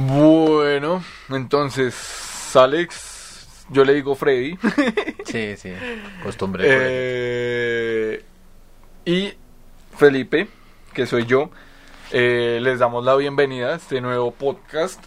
Bueno, 0.00 1.02
entonces, 1.28 2.54
Alex, 2.54 3.66
yo 3.68 3.84
le 3.84 3.94
digo 3.94 4.14
Freddy. 4.14 4.56
Sí, 5.24 5.56
sí, 5.56 5.72
costumbre. 6.22 6.64
Eh, 6.66 8.24
y 9.04 9.34
Felipe, 9.96 10.48
que 10.94 11.04
soy 11.04 11.26
yo, 11.26 11.50
eh, 12.12 12.60
les 12.62 12.78
damos 12.78 13.04
la 13.04 13.16
bienvenida 13.16 13.72
a 13.72 13.74
este 13.74 14.00
nuevo 14.00 14.30
podcast 14.30 15.04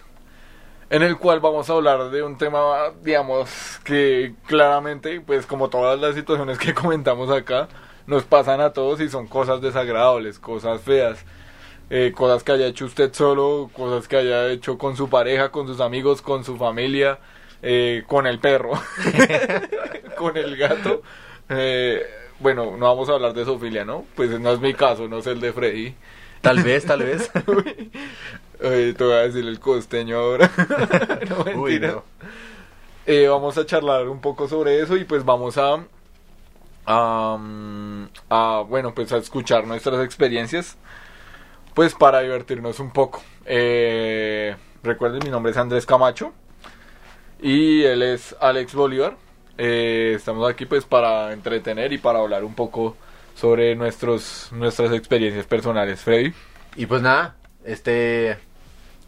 en 0.89 1.03
el 1.03 1.17
cual 1.17 1.39
vamos 1.39 1.69
a 1.69 1.73
hablar 1.73 2.11
de 2.11 2.21
un 2.21 2.37
tema, 2.37 2.91
digamos, 3.01 3.79
que 3.85 4.35
claramente, 4.45 5.21
pues 5.21 5.45
como 5.45 5.69
todas 5.69 5.99
las 6.01 6.15
situaciones 6.15 6.57
que 6.57 6.73
comentamos 6.75 7.31
acá, 7.31 7.69
nos 8.07 8.25
pasan 8.25 8.59
a 8.59 8.73
todos 8.73 8.99
y 8.99 9.07
son 9.07 9.25
cosas 9.25 9.61
desagradables, 9.61 10.37
cosas 10.37 10.81
feas, 10.81 11.25
eh, 11.93 12.13
cosas 12.15 12.41
que 12.43 12.53
haya 12.53 12.67
hecho 12.67 12.85
usted 12.85 13.13
solo, 13.13 13.69
cosas 13.75 14.07
que 14.07 14.15
haya 14.15 14.47
hecho 14.47 14.77
con 14.77 14.95
su 14.95 15.09
pareja, 15.09 15.51
con 15.51 15.67
sus 15.67 15.81
amigos, 15.81 16.21
con 16.21 16.45
su 16.45 16.55
familia, 16.55 17.19
eh, 17.61 18.03
con 18.07 18.27
el 18.27 18.39
perro, 18.39 18.71
con 20.17 20.37
el 20.37 20.55
gato. 20.55 21.01
Eh, 21.49 22.01
bueno, 22.39 22.77
no 22.77 22.85
vamos 22.85 23.09
a 23.09 23.13
hablar 23.13 23.33
de 23.33 23.43
zoofilia, 23.43 23.83
¿no? 23.83 24.05
Pues 24.15 24.29
no 24.39 24.51
es 24.51 24.61
mi 24.61 24.73
caso, 24.73 25.09
no 25.09 25.17
es 25.17 25.27
el 25.27 25.41
de 25.41 25.51
Freddy. 25.51 25.93
Tal 26.39 26.63
vez, 26.63 26.85
tal 26.85 27.03
vez. 27.03 27.29
Oye, 28.63 28.93
te 28.93 29.03
voy 29.03 29.13
a 29.13 29.23
decir 29.23 29.45
el 29.45 29.59
costeño 29.59 30.17
ahora. 30.17 30.49
Uy, 31.57 31.77
no. 31.77 32.05
Eh, 33.05 33.27
vamos 33.27 33.57
a 33.57 33.65
charlar 33.65 34.07
un 34.07 34.21
poco 34.21 34.47
sobre 34.47 34.79
eso 34.79 34.95
y 34.95 35.03
pues 35.03 35.25
vamos 35.25 35.57
a, 35.57 35.83
a, 36.85 37.37
mm, 37.37 38.05
a, 38.29 38.63
bueno, 38.65 38.93
pues 38.93 39.11
a 39.11 39.17
escuchar 39.17 39.67
nuestras 39.67 40.03
experiencias, 40.05 40.77
pues 41.73 41.93
para 41.93 42.21
divertirnos 42.21 42.79
un 42.79 42.91
poco. 42.91 43.21
Eh, 43.45 44.55
recuerden, 44.83 45.21
mi 45.23 45.29
nombre 45.29 45.51
es 45.51 45.57
Andrés 45.57 45.85
Camacho 45.85 46.33
y 47.41 47.83
él 47.83 48.03
es 48.03 48.35
Alex 48.39 48.73
Bolívar. 48.73 49.17
Eh, 49.57 50.13
estamos 50.15 50.49
aquí 50.49 50.65
pues 50.65 50.85
para 50.85 51.33
entretener 51.33 51.93
y 51.93 51.97
para 51.97 52.19
hablar 52.19 52.43
un 52.43 52.55
poco 52.55 52.97
sobre 53.35 53.75
nuestros, 53.75 54.49
nuestras 54.51 54.91
experiencias 54.93 55.45
personales. 55.45 56.01
Freddy. 56.01 56.33
Y 56.75 56.85
pues 56.85 57.01
nada, 57.01 57.35
este. 57.63 58.37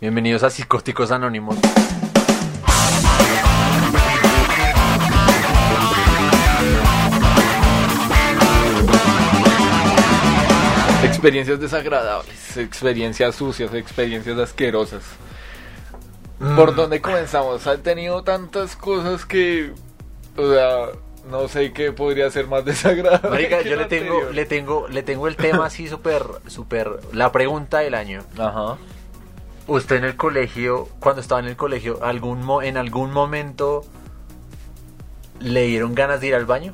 Bienvenidos 0.01 0.43
a 0.43 0.49
Psicóticos 0.49 1.11
Anónimos. 1.11 1.57
Experiencias 11.23 11.59
desagradables, 11.61 12.57
experiencias 12.57 13.35
sucias, 13.35 13.73
experiencias 13.73 14.37
asquerosas. 14.37 15.03
¿Por 16.57 16.75
dónde 16.75 16.99
comenzamos? 16.99 17.65
Han 17.65 17.81
tenido 17.81 18.23
tantas 18.23 18.75
cosas 18.75 19.25
que, 19.25 19.71
o 20.35 20.51
sea, 20.51 20.87
no 21.31 21.47
sé 21.47 21.71
qué 21.71 21.93
podría 21.93 22.29
ser 22.29 22.47
más 22.47 22.65
desagradable. 22.65 23.29
Marica, 23.29 23.61
yo 23.61 23.77
le 23.77 23.85
tengo, 23.85 24.15
anterior. 24.15 24.33
le 24.35 24.45
tengo, 24.45 24.87
le 24.89 25.01
tengo 25.03 25.27
el 25.29 25.37
tema 25.37 25.65
así 25.65 25.87
súper, 25.87 26.23
súper. 26.47 26.89
La 27.13 27.31
pregunta 27.31 27.79
del 27.79 27.95
año. 27.95 28.23
Ajá. 28.37 28.75
¿Usted 29.67 29.95
en 29.95 30.03
el 30.03 30.17
colegio, 30.17 30.89
cuando 30.99 31.21
estaba 31.21 31.39
en 31.39 31.47
el 31.47 31.55
colegio, 31.55 32.03
algún 32.03 32.43
mo- 32.43 32.61
en 32.61 32.75
algún 32.75 33.13
momento 33.13 33.85
le 35.39 35.67
dieron 35.67 35.95
ganas 35.95 36.19
de 36.19 36.27
ir 36.27 36.35
al 36.35 36.45
baño? 36.45 36.73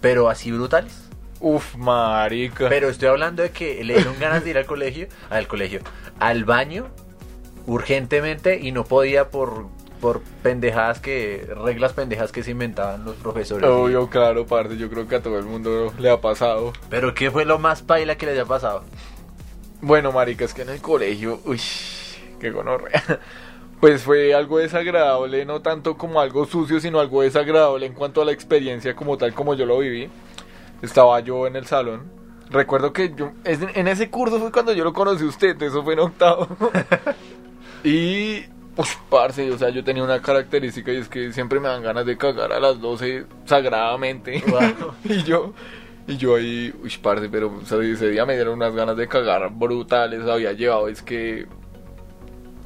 Pero 0.00 0.30
así 0.30 0.50
brutales. 0.50 1.09
Uf, 1.40 1.74
marica. 1.76 2.68
Pero 2.68 2.90
estoy 2.90 3.08
hablando 3.08 3.42
de 3.42 3.50
que 3.50 3.82
le 3.82 3.94
dieron 3.94 4.18
ganas 4.20 4.44
de 4.44 4.50
ir 4.50 4.58
al 4.58 4.66
colegio, 4.66 5.08
al 5.30 5.48
colegio, 5.48 5.80
al 6.18 6.44
baño, 6.44 6.88
urgentemente 7.66 8.58
y 8.60 8.72
no 8.72 8.84
podía 8.84 9.30
por, 9.30 9.68
por 10.00 10.20
pendejadas 10.42 11.00
que, 11.00 11.48
reglas 11.64 11.94
pendejas 11.94 12.30
que 12.30 12.42
se 12.42 12.50
inventaban 12.50 13.04
los 13.04 13.16
profesores. 13.16 13.68
Obvio, 13.68 14.08
claro, 14.08 14.46
parte. 14.46 14.76
Yo 14.76 14.90
creo 14.90 15.08
que 15.08 15.16
a 15.16 15.22
todo 15.22 15.38
el 15.38 15.46
mundo 15.46 15.92
le 15.98 16.10
ha 16.10 16.20
pasado. 16.20 16.72
Pero 16.90 17.14
¿qué 17.14 17.30
fue 17.30 17.44
lo 17.44 17.58
más 17.58 17.82
paila 17.82 18.16
que 18.16 18.26
le 18.26 18.32
haya 18.32 18.44
pasado? 18.44 18.84
Bueno, 19.80 20.12
marica, 20.12 20.44
es 20.44 20.52
que 20.52 20.62
en 20.62 20.68
el 20.68 20.82
colegio, 20.82 21.40
uy, 21.46 21.60
qué 22.38 22.50
gonorrea. 22.50 23.02
Pues 23.80 24.02
fue 24.02 24.34
algo 24.34 24.58
desagradable, 24.58 25.46
no 25.46 25.62
tanto 25.62 25.96
como 25.96 26.20
algo 26.20 26.44
sucio, 26.44 26.80
sino 26.80 27.00
algo 27.00 27.22
desagradable 27.22 27.86
en 27.86 27.94
cuanto 27.94 28.20
a 28.20 28.26
la 28.26 28.32
experiencia 28.32 28.94
como 28.94 29.16
tal, 29.16 29.32
como 29.32 29.54
yo 29.54 29.64
lo 29.64 29.78
viví. 29.78 30.10
Estaba 30.82 31.20
yo 31.20 31.46
en 31.46 31.56
el 31.56 31.66
salón. 31.66 32.20
Recuerdo 32.50 32.92
que 32.92 33.14
yo, 33.14 33.30
en 33.44 33.86
ese 33.86 34.10
curso 34.10 34.40
fue 34.40 34.50
cuando 34.50 34.72
yo 34.72 34.82
lo 34.82 34.92
conocí 34.92 35.24
a 35.24 35.28
usted, 35.28 35.62
eso 35.62 35.84
fue 35.84 35.92
en 35.92 36.00
octavo. 36.00 36.48
y, 37.84 38.40
pues, 38.74 38.98
parce, 39.08 39.48
o 39.52 39.56
sea, 39.56 39.68
yo 39.68 39.84
tenía 39.84 40.02
una 40.02 40.20
característica 40.20 40.92
y 40.92 40.96
es 40.96 41.08
que 41.08 41.32
siempre 41.32 41.60
me 41.60 41.68
dan 41.68 41.82
ganas 41.82 42.04
de 42.06 42.16
cagar 42.16 42.52
a 42.52 42.58
las 42.58 42.80
12 42.80 43.26
sagradamente. 43.44 44.42
Wow. 44.48 44.94
y 45.04 45.22
yo, 45.22 45.52
y 46.08 46.16
yo 46.16 46.34
ahí, 46.34 46.74
uy, 46.82 46.92
parce, 47.00 47.28
pero 47.28 47.54
o 47.62 47.64
sea, 47.64 47.78
ese 47.82 48.10
día 48.10 48.26
me 48.26 48.34
dieron 48.34 48.54
unas 48.54 48.74
ganas 48.74 48.96
de 48.96 49.06
cagar 49.06 49.48
brutales. 49.52 50.26
Había 50.26 50.52
llevado, 50.52 50.88
es 50.88 51.02
que 51.02 51.46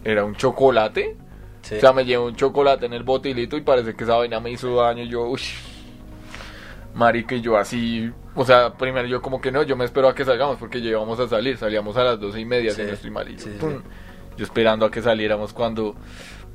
era 0.03 0.25
un 0.25 0.35
chocolate. 0.35 1.15
Sí. 1.61 1.75
O 1.77 1.81
sea, 1.81 1.93
me 1.93 2.07
llevé 2.07 2.25
un 2.25 2.37
chocolate 2.37 2.87
en 2.87 2.95
el 2.95 3.03
botilito 3.03 3.59
y 3.59 3.61
parece 3.61 3.95
que 3.95 4.05
esa 4.05 4.17
vaina 4.17 4.41
me 4.41 4.51
hizo 4.51 4.75
daño. 4.77 5.03
Y 5.03 5.09
yo, 5.09 5.29
uy, 5.29 5.43
marica, 6.95 7.35
y 7.35 7.41
yo 7.41 7.57
así. 7.57 8.11
O 8.35 8.45
sea, 8.45 8.75
primero 8.75 9.07
yo 9.07 9.21
como 9.23 9.41
que 9.41 9.53
no, 9.53 9.63
yo 9.63 9.77
me 9.77 9.85
espero 9.85 10.09
a 10.09 10.15
que 10.15 10.25
salgamos 10.25 10.57
porque 10.59 10.81
ya 10.81 10.91
íbamos 10.91 11.19
a 11.21 11.29
salir. 11.29 11.57
Salíamos 11.57 11.97
a 11.97 12.05
las 12.05 12.21
doce 12.21 12.41
y 12.41 12.45
media, 12.45 12.71
Sí, 12.73 12.81
si 12.83 12.87
no 12.87 12.93
estoy 12.93 13.11
mal. 13.11 13.29
y 13.31 13.37
yo, 13.37 13.45
sí, 13.45 13.51
pum, 13.61 13.83
yo 14.37 14.45
esperando 14.45 14.87
a 14.87 14.91
que 14.91 15.03
saliéramos 15.03 15.53
cuando, 15.53 15.95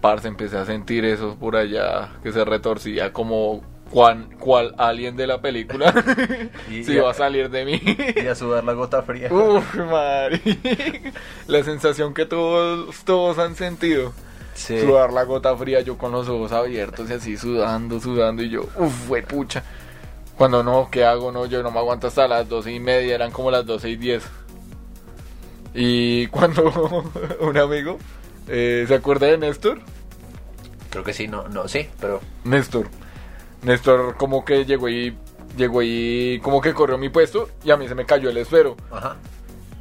parce, 0.02 0.28
empecé 0.28 0.58
a 0.58 0.66
sentir 0.66 1.06
eso 1.06 1.36
por 1.40 1.56
allá, 1.56 2.10
que 2.24 2.32
se 2.34 2.44
retorcía 2.44 3.14
como 3.14 3.64
cual, 3.90 4.28
cual 4.38 4.76
alien 4.78 5.16
de 5.16 5.26
la 5.28 5.42
película. 5.42 5.94
Y- 6.70 6.84
se 6.84 6.94
iba 6.96 7.10
a 7.10 7.14
salir 7.14 7.50
de 7.50 7.66
mí. 7.66 7.82
Y 8.22 8.28
a 8.28 8.36
sudar 8.36 8.64
la 8.66 8.74
gota 8.74 9.02
fría. 9.04 9.32
Uf, 9.34 9.76
marica. 9.76 11.12
La 11.48 11.64
sensación 11.64 12.14
que 12.14 12.26
todos, 12.26 12.96
todos 13.06 13.40
han 13.40 13.56
sentido. 13.56 14.14
Sí. 14.54 14.78
Sudar 14.82 15.14
la 15.14 15.24
gota 15.24 15.56
fría, 15.56 15.80
yo 15.80 15.98
con 15.98 16.12
los 16.12 16.28
ojos 16.28 16.52
abiertos 16.52 17.10
y 17.10 17.14
así 17.14 17.38
sudando, 17.38 18.00
sudando. 18.02 18.44
Y 18.44 18.50
yo, 18.50 18.64
uff, 18.76 19.08
fue 19.08 19.22
pucha. 19.22 19.64
Cuando 20.40 20.64
no, 20.64 20.88
¿qué 20.90 21.04
hago? 21.04 21.34
No, 21.34 21.48
yo 21.48 21.62
no 21.64 21.70
me 21.70 21.80
aguanto 21.80 22.08
hasta 22.08 22.26
las 22.26 22.48
doce 22.48 22.72
y 22.72 22.80
media, 22.80 23.14
eran 23.14 23.30
como 23.30 23.52
las 23.52 23.66
doce 23.66 23.90
y 23.90 23.98
diez. 23.98 24.24
Y 25.74 26.28
cuando 26.32 27.04
un 27.42 27.58
amigo, 27.58 27.98
eh, 28.48 28.86
¿se 28.88 28.96
acuerda 28.96 29.28
de 29.28 29.38
Néstor? 29.38 29.82
Creo 30.92 31.04
que 31.04 31.12
sí, 31.12 31.28
no, 31.28 31.50
no, 31.50 31.68
sí, 31.68 31.90
pero 32.00 32.22
Néstor. 32.46 32.88
Néstor 33.64 34.16
como 34.16 34.46
que 34.46 34.64
llegó 34.64 34.88
y 34.88 35.14
llegó 35.58 35.82
y 35.84 36.40
como 36.42 36.62
que 36.62 36.74
corrió 36.74 36.98
mi 36.98 37.10
puesto 37.10 37.50
y 37.66 37.72
a 37.72 37.76
mí 37.76 37.90
se 37.90 37.96
me 37.96 38.06
cayó 38.06 38.30
el 38.30 38.38
esfero. 38.38 38.78
ajá. 38.92 39.18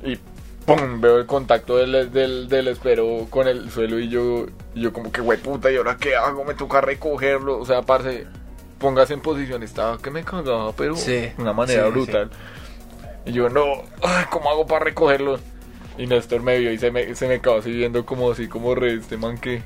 Y 0.02 0.18
pum, 0.66 1.00
veo 1.00 1.18
el 1.18 1.26
contacto 1.26 1.76
del, 1.76 2.10
del, 2.10 2.48
del 2.48 2.66
esfero 2.66 3.28
con 3.30 3.46
el 3.46 3.70
suelo 3.70 4.00
y 4.00 4.08
yo, 4.08 4.46
y 4.74 4.80
yo 4.80 4.92
como 4.92 5.12
que, 5.12 5.20
güey, 5.20 5.38
puta, 5.38 5.70
¿y 5.70 5.76
ahora 5.76 5.96
qué 5.98 6.16
hago? 6.16 6.44
Me 6.44 6.54
toca 6.54 6.80
recogerlo. 6.80 7.60
O 7.60 7.64
sea, 7.64 7.82
parce, 7.82 8.26
póngase 8.78 9.14
en 9.14 9.20
posición. 9.20 9.62
Estaba 9.62 9.98
que 9.98 10.10
me 10.10 10.24
cagaba, 10.24 10.72
pero 10.72 10.96
Sí, 10.96 11.12
de 11.12 11.34
una 11.38 11.52
manera 11.52 11.84
sí, 11.86 11.90
brutal. 11.90 12.30
Y 13.26 13.32
yo, 13.32 13.48
no, 13.48 13.64
ay, 14.02 14.24
¿cómo 14.30 14.50
hago 14.50 14.66
para 14.66 14.86
recogerlo? 14.86 15.38
Y 15.98 16.06
Néstor 16.06 16.42
me 16.42 16.58
vio 16.58 16.72
y 16.72 16.78
se 16.78 16.90
me, 16.90 17.14
se 17.14 17.28
me 17.28 17.40
quedó 17.40 17.58
así 17.58 17.72
viendo 17.72 18.06
como 18.06 18.30
así, 18.30 18.48
como 18.48 18.74
re, 18.74 18.94
este 18.94 19.16
man 19.16 19.36
que... 19.36 19.62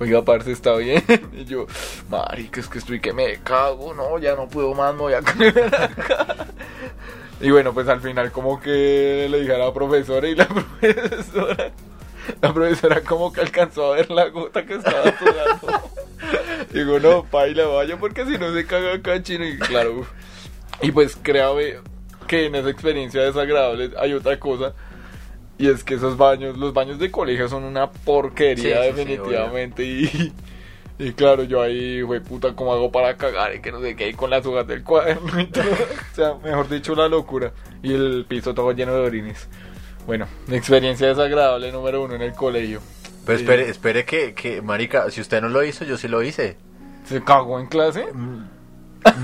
Oiga, 0.00 0.24
parce, 0.24 0.52
¿está 0.52 0.74
bien? 0.76 1.02
Y 1.32 1.44
yo, 1.44 1.66
marica, 2.08 2.60
es 2.60 2.68
que 2.68 2.78
estoy 2.78 3.00
que 3.00 3.12
me 3.12 3.38
cago, 3.42 3.92
no, 3.94 4.18
ya 4.18 4.34
no 4.34 4.48
puedo 4.48 4.74
más, 4.74 4.94
me 4.94 5.00
voy 5.00 5.14
a 5.14 5.20
caer 5.22 5.74
acá. 5.74 6.46
Y 7.40 7.50
bueno, 7.50 7.74
pues 7.74 7.88
al 7.88 8.00
final 8.00 8.30
como 8.32 8.60
que 8.60 9.26
le 9.28 9.40
dije 9.40 9.54
a 9.54 9.58
la 9.58 9.72
profesora 9.72 10.28
y 10.28 10.34
la 10.34 10.46
profesora... 10.80 11.72
La 12.40 12.54
profesora 12.54 13.02
como 13.02 13.30
que 13.32 13.42
alcanzó 13.42 13.92
a 13.92 13.96
ver 13.96 14.10
la 14.10 14.28
gota 14.30 14.64
que 14.64 14.76
estaba 14.76 15.12
sudando. 15.18 15.90
Digo, 16.74 16.98
no, 16.98 17.24
paila, 17.24 17.66
vaya, 17.66 17.96
porque 17.98 18.26
si 18.26 18.36
no 18.36 18.52
se 18.52 18.66
caga 18.66 18.94
acá 18.94 19.22
chino. 19.22 19.46
Y 19.46 19.56
claro, 19.58 20.00
uf. 20.00 20.08
y 20.82 20.90
pues 20.90 21.16
créame 21.16 21.76
que 22.26 22.46
en 22.46 22.54
esa 22.56 22.68
experiencia 22.68 23.22
desagradable 23.22 23.92
hay 23.98 24.12
otra 24.12 24.38
cosa. 24.40 24.74
Y 25.56 25.68
es 25.68 25.84
que 25.84 25.94
esos 25.94 26.16
baños, 26.16 26.58
los 26.58 26.72
baños 26.74 26.98
de 26.98 27.10
colegio 27.12 27.48
son 27.48 27.62
una 27.62 27.90
porquería 27.90 28.82
Sí, 28.82 28.88
sí, 28.88 28.90
sí, 28.90 29.04
definitivamente. 29.04 29.84
y, 29.84 30.32
y 30.98 31.12
claro, 31.12 31.44
yo 31.44 31.62
ahí, 31.62 32.02
güey, 32.02 32.18
puta, 32.20 32.54
¿cómo 32.56 32.72
hago 32.72 32.90
para 32.90 33.16
cagar? 33.16 33.54
Y 33.54 33.60
que 33.60 33.70
no 33.70 33.80
sé 33.80 33.94
qué, 33.94 34.12
con 34.14 34.30
las 34.30 34.44
hojas 34.44 34.66
del 34.66 34.82
cuaderno 34.82 35.40
y 35.40 35.46
todo. 35.46 35.64
o 36.12 36.14
sea, 36.14 36.34
mejor 36.42 36.68
dicho, 36.68 36.96
la 36.96 37.06
locura. 37.08 37.52
Y 37.84 37.94
el 37.94 38.24
piso 38.28 38.52
todo 38.52 38.72
lleno 38.72 38.94
de 38.94 39.00
orines. 39.06 39.48
Bueno, 40.06 40.26
experiencia 40.50 41.06
desagradable 41.06 41.70
número 41.70 42.02
uno 42.02 42.14
en 42.16 42.22
el 42.22 42.32
colegio. 42.32 42.80
Pero 43.26 43.38
Sí. 43.38 43.44
espere, 43.44 43.68
espere 43.70 44.04
que, 44.04 44.34
que, 44.34 44.60
marica, 44.62 45.10
si 45.10 45.20
usted 45.20 45.40
no 45.40 45.48
lo 45.48 45.64
hizo, 45.64 45.84
yo 45.84 45.96
sí 45.96 46.08
lo 46.08 46.22
hice. 46.22 46.56
¿Se 47.06 47.22
cagó 47.22 47.58
en 47.60 47.66
clase? 47.66 48.06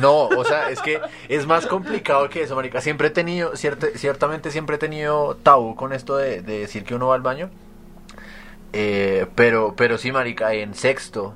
No, 0.01 0.25
o 0.29 0.45
sea, 0.45 0.71
es 0.71 0.81
que 0.83 1.01
es 1.29 1.47
más 1.47 1.67
complicado 1.67 2.29
que 2.29 2.43
eso, 2.43 2.55
marica. 2.55 2.81
Siempre 2.83 3.09
he 3.09 3.11
tenido, 3.11 3.53
cierte- 3.57 3.93
ciertamente 3.97 4.51
siempre 4.51 4.77
he 4.77 4.79
tenido 4.79 5.37
tabú 5.43 5.75
con 5.75 5.93
esto 5.95 6.17
de, 6.19 6.43
de 6.43 6.59
decir 6.61 6.85
que 6.85 6.95
uno 6.95 7.09
va 7.09 7.15
al 7.15 7.23
baño. 7.23 7.49
Eh, 8.73 9.27
pero, 9.35 9.75
pero 9.77 9.99
sí, 9.99 10.13
marica, 10.13 10.53
en 10.55 10.75
sexto. 10.75 11.35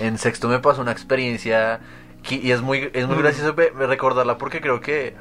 En 0.00 0.18
sexto 0.18 0.48
me 0.48 0.60
pasó 0.60 0.82
una 0.82 0.92
experiencia 0.92 1.80
que- 2.22 2.36
y 2.36 2.52
es 2.52 2.60
muy, 2.62 2.90
es 2.92 3.06
muy 3.06 3.18
gracioso 3.18 3.54
ve- 3.54 3.72
recordarla 3.74 4.38
porque 4.38 4.60
creo 4.60 4.80
que, 4.80 5.14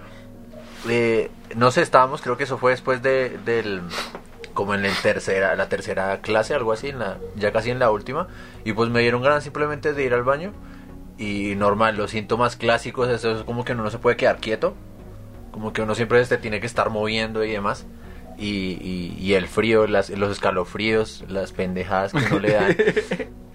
eh, 0.90 1.32
no 1.56 1.72
sé, 1.72 1.82
estábamos, 1.82 2.22
creo 2.22 2.38
que 2.38 2.44
eso 2.44 2.58
fue 2.58 2.72
después 2.72 3.02
de, 3.02 3.38
del, 3.46 3.82
como 4.54 4.74
en 4.74 4.84
la 4.84 4.90
tercera, 5.02 5.56
la 5.56 5.70
tercera 5.70 6.22
clase, 6.22 6.54
algo 6.54 6.72
así, 6.72 6.90
en 6.90 7.00
la, 7.00 7.18
ya 7.36 7.52
casi 7.52 7.72
en 7.72 7.80
la 7.80 7.92
última, 7.92 8.28
y 8.64 8.74
pues 8.74 8.90
me 8.90 9.02
dieron 9.02 9.22
ganas 9.22 9.44
simplemente 9.44 9.94
de 9.94 10.04
ir 10.04 10.14
al 10.14 10.24
baño 10.24 10.54
y 11.18 11.56
normal, 11.56 11.98
los 11.98 12.12
síntomas 12.12 12.56
clásicos, 12.56 13.10
eso 13.10 13.32
es 13.38 13.44
como 13.44 13.64
que 13.66 13.74
uno 13.74 13.84
no 13.84 13.92
se 13.92 14.00
puede 14.00 14.18
quedar 14.18 14.38
quieto, 14.38 14.76
como 15.52 15.74
que 15.74 15.82
uno 15.82 15.96
siempre 15.96 16.24
se 16.26 16.38
tiene 16.38 16.60
que 16.60 16.66
estar 16.66 16.90
moviendo 16.90 17.44
y 17.44 17.52
demás. 17.52 17.86
Y 18.36 19.34
el 19.34 19.48
frío, 19.48 19.86
las, 19.88 20.10
los 20.10 20.32
escalofríos, 20.32 21.24
las 21.30 21.52
pendejadas 21.52 22.12
que 22.12 22.26
uno 22.26 22.40
le 22.40 22.52
dan. 22.54 22.76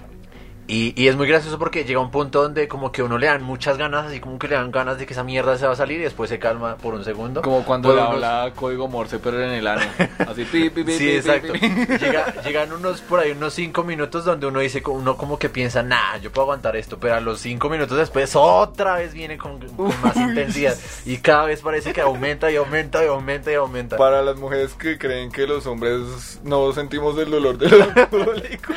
Y, 0.71 0.93
y 1.03 1.09
es 1.09 1.17
muy 1.17 1.27
gracioso 1.27 1.59
porque 1.59 1.85
llega 1.85 1.99
un 1.99 2.11
punto 2.11 2.43
donde 2.43 2.69
como 2.69 2.93
que 2.93 3.03
uno 3.03 3.17
le 3.17 3.27
dan 3.27 3.43
muchas 3.43 3.79
ganas, 3.79 4.07
así 4.07 4.21
como 4.21 4.39
que 4.39 4.49
le 4.49 4.55
dan 4.55 4.71
ganas 4.71 4.99
de 4.99 5.07
que 5.07 5.15
esa 5.15 5.25
mierda 5.25 5.57
se 5.57 5.67
va 5.67 5.73
a 5.73 5.77
salir 5.77 5.99
y 5.99 6.03
después 6.03 6.29
se 6.29 6.39
calma 6.39 6.77
por 6.77 6.93
un 6.93 7.05
segundo. 7.05 7.41
Como 7.41 7.65
cuando 7.65 7.89
Por 7.89 7.97
le 7.97 8.03
unos- 8.03 8.15
habla 8.17 8.53
código 8.55 8.87
Morse, 8.87 9.19
pero 9.19 9.43
en 9.43 9.51
el 9.51 9.67
ano. 9.67 9.81
Así, 10.29 10.45
pi, 10.45 10.69
pi, 10.69 10.85
pi, 10.85 10.93
Sí, 10.93 11.11
exacto. 11.17 11.55
Llega, 11.55 12.43
llegan 12.43 12.71
unos 12.73 13.01
por 13.01 13.21
ahí 13.21 13.33
unos 13.33 13.55
cinco 13.55 13.83
minutos 13.83 14.27
donde 14.27 14.47
uno 14.47 14.61
dice, 14.61 14.83
uno 14.87 15.17
como 15.17 15.39
que 15.39 15.49
piensa, 15.49 15.83
nah, 15.83 16.19
yo 16.19 16.31
puedo 16.31 16.43
aguantar 16.45 16.77
esto, 16.77 16.99
pero 16.99 17.15
a 17.15 17.21
los 17.21 17.41
cinco 17.41 17.71
minutos 17.71 17.97
después 17.97 18.37
otra 18.37 18.97
vez 18.97 19.15
viene 19.15 19.39
con, 19.39 19.59
con 19.71 19.89
más 20.03 20.17
intensidad 20.17 20.77
y 21.07 21.17
cada 21.17 21.47
vez 21.47 21.63
parece 21.63 21.95
que 21.95 22.03
aumenta 22.03 22.51
y 22.51 22.57
aumenta 22.57 23.03
y 23.03 23.07
aumenta 23.09 23.51
y 23.51 23.55
aumenta. 23.55 23.97
Para 23.97 24.21
las 24.21 24.37
mujeres 24.37 24.75
que 24.75 24.99
creen 24.99 25.33
que 25.33 25.47
los 25.47 25.67
hombres 25.67 26.41
no 26.45 26.71
sentimos 26.75 27.17
el 27.19 27.31
dolor 27.31 27.57
de 27.57 27.71
los 27.71 27.89
alcohólicos, 27.97 28.77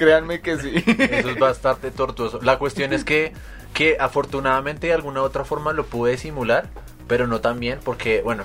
créanme 0.00 0.40
que 0.40 0.56
sí. 0.56 0.72
Eso 0.98 1.28
es 1.28 1.38
bastante 1.38 1.90
tortuoso. 1.90 2.40
La 2.42 2.58
cuestión 2.58 2.94
es 2.94 3.04
que, 3.04 3.34
que 3.74 3.98
afortunadamente 4.00 4.86
de 4.86 4.94
alguna 4.94 5.22
otra 5.22 5.44
forma 5.44 5.74
lo 5.74 5.84
pude 5.84 6.16
simular, 6.16 6.68
pero 7.06 7.26
no 7.26 7.42
tan 7.42 7.60
bien 7.60 7.78
porque, 7.84 8.22
bueno, 8.22 8.44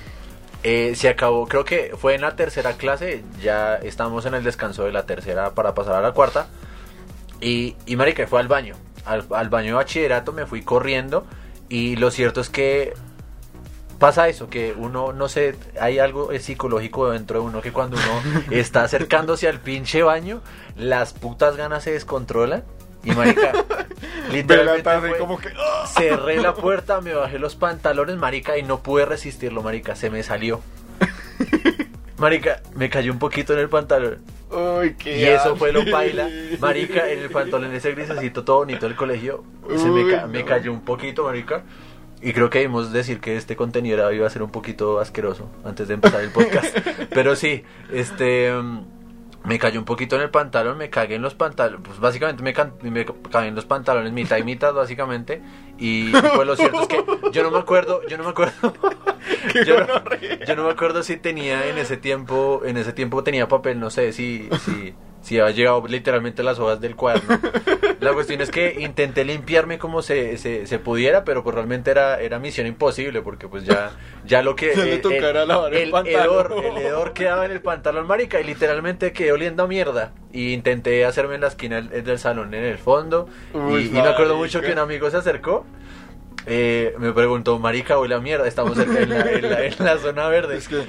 eh, 0.64 0.96
se 0.96 1.08
acabó, 1.08 1.48
creo 1.48 1.64
que 1.64 1.94
fue 1.98 2.14
en 2.14 2.22
la 2.22 2.36
tercera 2.36 2.74
clase, 2.74 3.24
ya 3.42 3.76
estamos 3.76 4.26
en 4.26 4.34
el 4.34 4.44
descanso 4.44 4.84
de 4.84 4.92
la 4.92 5.06
tercera 5.06 5.52
para 5.52 5.74
pasar 5.74 5.96
a 5.96 6.02
la 6.02 6.12
cuarta, 6.12 6.48
y, 7.40 7.78
y 7.86 7.96
marica, 7.96 8.28
fue 8.28 8.42
al 8.42 8.50
baño, 8.50 8.76
al, 9.06 9.26
al 9.32 9.48
baño 9.48 9.68
de 9.68 9.74
bachillerato 9.76 10.34
me 10.34 10.46
fui 10.46 10.62
corriendo, 10.62 11.26
y 11.70 11.96
lo 11.96 12.12
cierto 12.12 12.42
es 12.42 12.50
que 12.50 12.94
pasa 14.00 14.28
eso, 14.30 14.50
que 14.50 14.74
uno, 14.78 15.14
no 15.14 15.28
sé, 15.30 15.56
hay 15.80 16.00
algo 16.00 16.30
psicológico 16.40 17.10
dentro 17.12 17.40
de 17.42 17.46
uno 17.46 17.62
que 17.62 17.72
cuando 17.72 17.98
uno 17.98 18.44
está 18.52 18.84
acercándose 18.84 19.48
al 19.48 19.60
pinche 19.60 20.04
baño, 20.04 20.42
las 20.78 21.14
putas 21.14 21.56
ganas 21.58 21.84
se 21.84 21.92
descontrolan. 21.92 22.64
Y 23.04 23.12
marica, 23.12 23.52
literalmente 24.32 24.90
fue- 25.00 25.18
como 25.20 25.38
que... 25.38 25.50
¡ah! 25.58 25.86
cerré 25.88 26.42
la 26.42 26.54
puerta, 26.56 27.02
me 27.02 27.14
bajé 27.14 27.38
los 27.38 27.56
pantalones, 27.56 28.18
marica, 28.18 28.58
y 28.58 28.64
no 28.64 28.80
pude 28.82 29.06
resistirlo, 29.06 29.62
marica, 29.62 29.96
se 29.96 30.10
me 30.10 30.24
salió. 30.24 30.62
Marica, 32.18 32.62
me 32.76 32.90
cayó 32.90 33.12
un 33.12 33.20
poquito 33.20 33.52
en 33.52 33.60
el 33.60 33.68
pantalón. 33.68 34.20
Uy, 34.50 34.96
qué 34.96 35.20
Y 35.20 35.24
eso 35.26 35.58
fue 35.58 35.74
lo 35.74 35.84
baila. 35.92 36.30
Marica, 36.62 37.10
en 37.10 37.20
el 37.20 37.30
pantalón 37.30 37.74
ese 37.74 37.92
grisecito 37.92 38.46
todo 38.46 38.60
bonito 38.60 38.86
del 38.88 38.96
colegio, 38.96 39.44
se 39.78 39.90
me, 39.90 40.10
ca- 40.10 40.26
me 40.26 40.46
cayó 40.46 40.72
un 40.72 40.80
poquito, 40.82 41.26
marica. 41.26 41.64
Y 42.26 42.34
creo 42.34 42.50
que 42.50 42.58
debimos 42.58 42.92
decir 42.92 43.20
que 43.20 43.38
este 43.38 43.56
contenido 43.56 44.00
era- 44.00 44.12
iba 44.12 44.26
a 44.26 44.30
ser 44.32 44.42
un 44.42 44.50
poquito 44.50 45.00
asqueroso 45.00 45.48
antes 45.64 45.88
de 45.88 45.94
empezar 45.94 46.22
el 46.22 46.32
podcast. 46.32 46.76
Pero 47.14 47.36
sí, 47.36 47.64
este 47.94 48.52
mm, 48.52 48.82
me 49.44 49.60
cayó 49.60 49.80
un 49.80 49.86
poquito 49.86 50.16
en 50.16 50.24
el 50.24 50.32
pantalón, 50.32 50.76
me 50.76 50.90
cagué 50.90 51.16
en 51.16 51.22
los 51.22 51.36
pantalones, 51.36 51.82
pues 51.86 52.00
básicamente 52.00 52.42
me, 52.42 52.52
cagué 52.52 53.48
en 53.48 53.54
los 53.54 53.66
pantalones 53.66 54.12
mitad 54.12 54.38
y 54.38 54.44
mitad 54.44 54.74
básicamente. 54.74 55.44
Y 55.78 56.12
pues 56.12 56.48
lo 56.48 56.56
cierto 56.56 56.82
es 56.82 56.88
que 56.88 57.06
yo 57.32 57.44
no 57.44 57.52
me 57.52 57.60
acuerdo, 57.60 58.02
yo 58.08 58.18
no 58.18 58.24
me 58.24 58.32
acuerdo. 58.32 58.74
yo, 59.66 59.80
no, 59.82 59.88
yo 60.48 60.56
no 60.56 60.64
me 60.64 60.72
acuerdo 60.72 61.04
si 61.04 61.18
tenía 61.18 61.68
en 61.68 61.78
ese 61.78 61.96
tiempo, 61.96 62.64
en 62.66 62.78
ese 62.78 62.92
tiempo 62.92 63.24
tenía 63.24 63.48
papel, 63.48 63.80
no 63.80 63.92
sé 63.92 64.14
si, 64.14 64.50
si, 64.66 64.96
si 65.26 65.40
había 65.40 65.56
llegado 65.56 65.84
literalmente 65.88 66.44
las 66.44 66.60
hojas 66.60 66.80
del 66.80 66.96
cuaderno. 66.96 67.40
La 68.00 68.14
cuestión 68.14 68.42
es 68.42 68.52
que 68.52 68.76
intenté 68.80 69.26
limpiarme 69.26 69.80
como 69.80 70.02
se, 70.04 70.38
se, 70.38 70.68
se 70.68 70.78
pudiera, 70.80 71.24
pero 71.24 71.44
pues 71.44 71.56
realmente 71.56 71.90
era, 71.90 72.20
era 72.22 72.38
misión 72.38 72.68
imposible, 72.68 73.22
porque 73.24 73.48
pues 73.48 73.64
ya, 73.64 73.92
ya 74.26 74.44
lo 74.44 74.56
que... 74.56 74.76
Le 74.76 74.96
eh, 74.96 74.98
tocara 75.00 75.46
lavar 75.46 75.74
el 75.74 75.90
pantalón. 75.90 76.52
hedor, 76.52 76.66
el 76.66 76.78
hedor 76.78 77.14
quedaba 77.14 77.46
en 77.46 77.52
el 77.54 77.62
pantalón, 77.62 78.06
marica, 78.06 78.40
y 78.40 78.44
literalmente 78.44 79.14
quedé 79.14 79.32
oliendo 79.32 79.64
a 79.64 79.68
mierda. 79.68 80.12
Y 80.32 80.54
intenté 80.54 81.06
hacerme 81.06 81.36
en 81.36 81.42
la 81.42 81.48
esquina 81.48 81.78
del, 81.82 82.04
del 82.04 82.20
salón, 82.20 82.54
en 82.54 82.64
el 82.66 82.78
fondo, 82.78 83.28
y- 83.54 83.58
Uy, 83.58 83.86
y, 83.88 83.90
me 83.90 84.02
acuerdo 84.02 84.36
mucho 84.38 84.62
que 84.62 84.72
un 84.74 84.80
amigo 84.80 85.10
se 85.10 85.18
acercó. 85.18 85.66
eh, 86.46 86.94
me 87.00 87.14
preguntó, 87.14 87.58
marica, 87.58 87.98
huele 87.98 88.14
a 88.16 88.20
mierda, 88.20 88.48
estamos 88.48 88.78
en 88.78 89.10
la, 89.10 89.32
en 89.32 89.50
la- 89.50 89.66
en 89.66 89.74
la 89.80 89.98
zona 89.98 90.28
verde. 90.28 90.58
Es 90.58 90.68
que... 90.68 90.84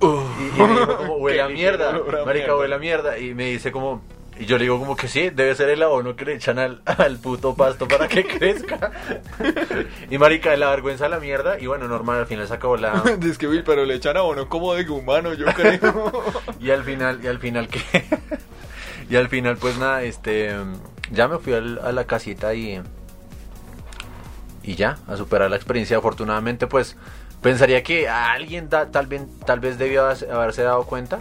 Y, 0.00 0.06
y 0.06 0.60
me 0.62 0.68
dijo 0.80 0.96
como, 0.96 1.14
huele 1.16 1.42
a 1.42 1.46
Qué 1.48 1.54
mierda, 1.54 1.92
marica, 1.92 2.32
mierda. 2.32 2.56
huele 2.56 2.74
a 2.74 2.78
mierda. 2.78 3.18
Y 3.18 3.34
me 3.34 3.46
dice 3.46 3.72
como, 3.72 4.02
y 4.38 4.44
yo 4.44 4.58
le 4.58 4.64
digo 4.64 4.78
como 4.78 4.96
que 4.96 5.08
sí, 5.08 5.30
debe 5.30 5.54
ser 5.54 5.70
el 5.70 5.82
abono 5.82 6.14
que 6.14 6.26
le 6.26 6.34
echan 6.34 6.58
al, 6.58 6.82
al 6.84 7.16
puto 7.18 7.54
pasto 7.54 7.88
para 7.88 8.06
que 8.08 8.24
crezca. 8.38 8.92
y 10.10 10.18
marica, 10.18 10.54
la 10.56 10.68
vergüenza 10.70 11.06
a 11.06 11.08
la 11.08 11.18
mierda. 11.20 11.58
Y 11.58 11.66
bueno, 11.66 11.88
normal, 11.88 12.18
al 12.18 12.26
final 12.26 12.46
se 12.46 12.54
acabó 12.54 12.76
la... 12.76 13.00
Dice 13.18 13.38
que, 13.38 13.48
pero 13.64 13.84
le 13.86 13.94
echan 13.94 14.16
abono 14.16 14.48
como 14.48 14.74
de 14.74 14.88
humano, 14.90 15.32
yo 15.34 15.46
creo. 15.46 16.12
Y 16.60 16.70
al 16.70 16.84
final, 16.84 17.20
y 17.22 17.26
al 17.28 17.38
final 17.38 17.68
que... 17.68 17.80
y 19.08 19.16
al 19.16 19.28
final 19.28 19.56
pues 19.56 19.78
nada, 19.78 20.02
este... 20.02 20.54
Ya 21.10 21.28
me 21.28 21.38
fui 21.38 21.54
al- 21.54 21.78
a 21.82 21.92
la 21.92 22.04
casita 22.04 22.52
y... 22.54 22.82
Y 24.62 24.74
ya, 24.74 24.98
a 25.06 25.16
superar 25.16 25.48
la 25.48 25.56
experiencia. 25.56 25.96
Afortunadamente 25.96 26.66
pues 26.66 26.96
pensaría 27.46 27.82
que 27.84 28.08
alguien 28.08 28.68
da- 28.68 28.90
tal, 28.90 29.06
vez, 29.06 29.22
tal 29.44 29.60
vez 29.60 29.78
debió 29.78 30.02
haberse- 30.04 30.28
haberse 30.30 30.62
dado 30.64 30.84
cuenta. 30.84 31.20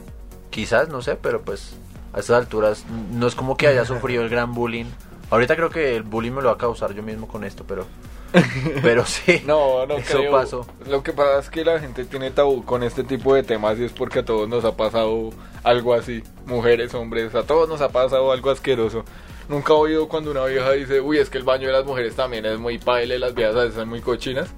Quizás, 0.49 0.89
no 0.89 1.01
sé, 1.03 1.15
pero 1.15 1.41
pues 1.43 1.75
a 2.13 2.19
estas 2.19 2.37
alturas 2.37 2.83
no 3.11 3.27
es 3.27 3.35
como 3.35 3.55
que 3.57 3.67
haya 3.67 3.85
sufrido 3.93 4.23
el 4.23 4.29
gran 4.29 4.53
bullying. 4.55 4.85
Ahorita 5.29 5.55
creo 5.55 5.69
que 5.69 5.95
el 5.95 6.01
bullying 6.03 6.31
me 6.31 6.41
lo 6.41 6.47
va 6.47 6.53
a 6.55 6.57
causar 6.57 6.93
yo 6.95 7.03
mismo 7.03 7.27
con 7.27 7.43
esto, 7.43 7.63
pero... 7.67 7.85
Pero 8.81 9.05
sí. 9.05 9.43
No, 9.47 9.85
no 9.85 9.97
Eso 9.97 10.17
creo. 10.17 10.31
pasó. 10.31 10.65
Lo 10.89 11.03
que 11.03 11.13
pasa 11.13 11.39
es 11.39 11.49
que 11.49 11.63
la 11.63 11.79
gente 11.79 12.03
tiene 12.05 12.31
tabú 12.31 12.65
con 12.65 12.81
este 12.83 13.03
tipo 13.03 13.33
de 13.35 13.43
temas 13.43 13.77
y 13.79 13.85
es 13.85 13.91
porque 13.93 14.19
a 14.19 14.25
todos 14.25 14.49
nos 14.49 14.65
ha 14.65 14.75
pasado 14.75 15.29
algo 15.63 15.93
así. 15.93 16.21
Mujeres, 16.47 16.93
hombres, 16.95 17.33
a 17.35 17.43
todos 17.43 17.69
nos 17.69 17.79
ha 17.81 17.89
pasado 17.89 18.31
algo 18.33 18.49
asqueroso. 18.49 19.05
Nunca 19.47 19.71
he 19.73 19.75
oído 19.77 20.07
cuando 20.09 20.31
una 20.31 20.43
vieja 20.45 20.71
dice, 20.71 20.99
uy, 21.01 21.19
es 21.19 21.29
que 21.29 21.37
el 21.37 21.43
baño 21.45 21.67
de 21.67 21.73
las 21.73 21.85
mujeres 21.85 22.15
también 22.15 22.45
es 22.45 22.57
muy 22.59 22.77
paile, 22.79 23.19
las 23.19 23.35
viejas 23.35 23.55
a 23.55 23.59
veces 23.59 23.75
son 23.75 23.87
muy 23.89 24.01
cochinas. 24.01 24.49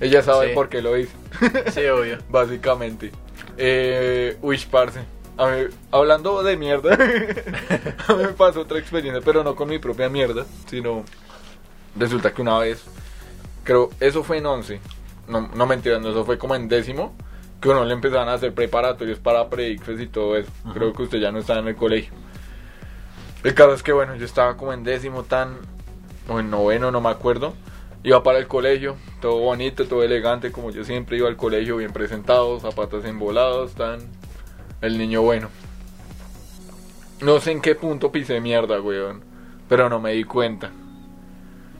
Ella 0.00 0.22
sabe 0.22 0.48
Sí. 0.48 0.54
por 0.54 0.68
qué 0.68 0.80
lo 0.82 0.94
dice, 0.94 1.12
Sí, 1.72 1.84
obvio. 1.86 2.18
básicamente. 2.28 3.12
Eh, 3.56 4.36
uy, 4.42 4.58
parce. 4.70 5.00
A 5.36 5.46
mí, 5.46 5.62
hablando 5.92 6.42
de 6.42 6.56
mierda, 6.56 6.94
a 8.08 8.12
mí 8.14 8.22
me 8.24 8.28
pasó 8.30 8.62
otra 8.62 8.78
experiencia, 8.78 9.22
pero 9.24 9.44
no 9.44 9.54
con 9.54 9.68
mi 9.68 9.78
propia 9.78 10.08
mierda, 10.08 10.44
sino 10.66 11.04
resulta 11.96 12.32
que 12.34 12.42
una 12.42 12.58
vez, 12.58 12.82
creo, 13.62 13.90
eso 14.00 14.24
fue 14.24 14.38
en 14.38 14.46
11, 14.46 14.80
no, 15.28 15.42
no 15.54 15.66
mentiras, 15.66 16.00
no, 16.02 16.10
eso 16.10 16.24
fue 16.24 16.38
como 16.38 16.56
en 16.56 16.66
décimo, 16.68 17.14
que 17.60 17.68
uno 17.68 17.84
le 17.84 17.92
empezaban 17.94 18.28
a 18.28 18.34
hacer 18.34 18.52
preparatorios 18.52 19.20
para 19.20 19.48
predicfes 19.48 20.00
y 20.00 20.08
todo 20.08 20.36
eso. 20.36 20.50
Creo 20.74 20.92
que 20.92 21.02
usted 21.04 21.18
ya 21.18 21.30
no 21.30 21.38
estaba 21.38 21.60
en 21.60 21.68
el 21.68 21.76
colegio. 21.76 22.12
El 23.44 23.54
caso 23.54 23.74
es 23.74 23.84
que, 23.84 23.92
bueno, 23.92 24.16
yo 24.16 24.24
estaba 24.24 24.56
como 24.56 24.72
en 24.72 24.82
décimo 24.82 25.22
tan, 25.22 25.56
o 26.28 26.40
en 26.40 26.50
noveno, 26.50 26.90
no 26.90 27.00
me 27.00 27.10
acuerdo. 27.10 27.54
Iba 28.04 28.22
para 28.22 28.38
el 28.38 28.46
colegio, 28.46 28.96
todo 29.20 29.38
bonito, 29.40 29.86
todo 29.86 30.02
elegante, 30.04 30.52
como 30.52 30.70
yo 30.70 30.84
siempre 30.84 31.16
iba 31.16 31.28
al 31.28 31.36
colegio, 31.36 31.76
bien 31.76 31.92
presentado, 31.92 32.60
zapatos 32.60 33.04
embolados, 33.04 33.74
tan. 33.74 34.00
El 34.80 34.98
niño 34.98 35.22
bueno. 35.22 35.48
No 37.20 37.40
sé 37.40 37.50
en 37.50 37.60
qué 37.60 37.74
punto 37.74 38.12
pisé 38.12 38.40
mierda, 38.40 38.80
weón. 38.80 39.22
Pero 39.68 39.88
no 39.88 39.98
me 39.98 40.12
di 40.12 40.22
cuenta. 40.22 40.70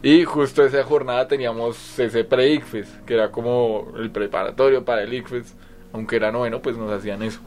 Y 0.03 0.25
justo 0.25 0.65
esa 0.65 0.83
jornada 0.83 1.29
teníamos 1.29 1.99
ese 1.99 2.25
pre-ICFES, 2.25 2.89
que 3.07 3.15
era 3.15 3.31
como 3.31 3.93
el 3.97 4.11
preparatorio 4.11 4.85
para 4.85 5.03
el 5.03 5.15
ICFES. 5.15 5.55
Aunque 5.93 6.17
era 6.17 6.33
noveno, 6.33 6.61
pues 6.61 6.77
nos 6.77 6.91
hacían 6.91 7.23
eso. 7.23 7.41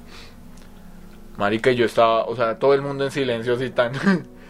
Marica, 1.38 1.72
y 1.72 1.76
yo 1.76 1.86
estaba, 1.86 2.26
o 2.26 2.36
sea, 2.36 2.58
todo 2.60 2.74
el 2.74 2.82
mundo 2.82 3.04
en 3.04 3.12
silencio 3.12 3.56
así 3.56 3.70
tan. 3.70 3.92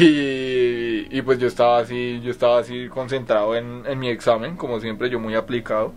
y, 0.00 1.06
y 1.10 1.22
pues 1.22 1.38
yo 1.38 1.46
estaba 1.46 1.78
así, 1.78 2.20
yo 2.22 2.30
estaba 2.30 2.58
así 2.60 2.88
concentrado 2.88 3.54
en, 3.56 3.82
en 3.86 3.98
mi 3.98 4.08
examen, 4.08 4.56
como 4.56 4.80
siempre, 4.80 5.08
yo 5.10 5.18
muy 5.20 5.34
aplicado, 5.34 5.92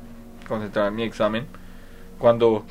concentrado 0.48 0.88
en 0.89 0.96
mi 0.96 1.03
examen. 1.03 1.48
Cuando 2.18 2.65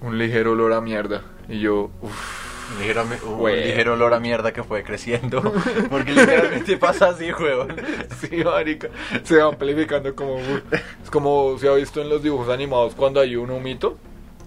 un 0.00 0.18
ligero 0.18 0.52
olor 0.52 0.72
a 0.72 0.80
mierda. 0.80 1.22
Y 1.48 1.60
yo, 1.60 1.90
uff. 2.02 2.44
Un 2.72 2.78
ligero, 2.80 3.02
un 3.26 3.38
Güey. 3.38 3.64
ligero 3.64 3.92
olor 3.92 4.14
a 4.14 4.20
mierda 4.20 4.52
que 4.52 4.62
fue 4.62 4.82
creciendo. 4.82 5.42
Porque 5.90 6.12
literalmente 6.12 6.76
pasa 6.78 7.08
así, 7.10 7.30
huevón. 7.32 7.76
Sí, 8.20 8.42
marica, 8.42 8.88
se 9.22 9.36
va 9.36 9.44
amplificando 9.48 10.14
como... 10.14 10.38
Es 10.38 11.10
como 11.10 11.58
se 11.58 11.68
ha 11.68 11.74
visto 11.74 12.00
en 12.00 12.08
los 12.08 12.22
dibujos 12.22 12.48
animados 12.48 12.94
cuando 12.94 13.20
hay 13.20 13.36
un 13.36 13.50
humito 13.50 13.98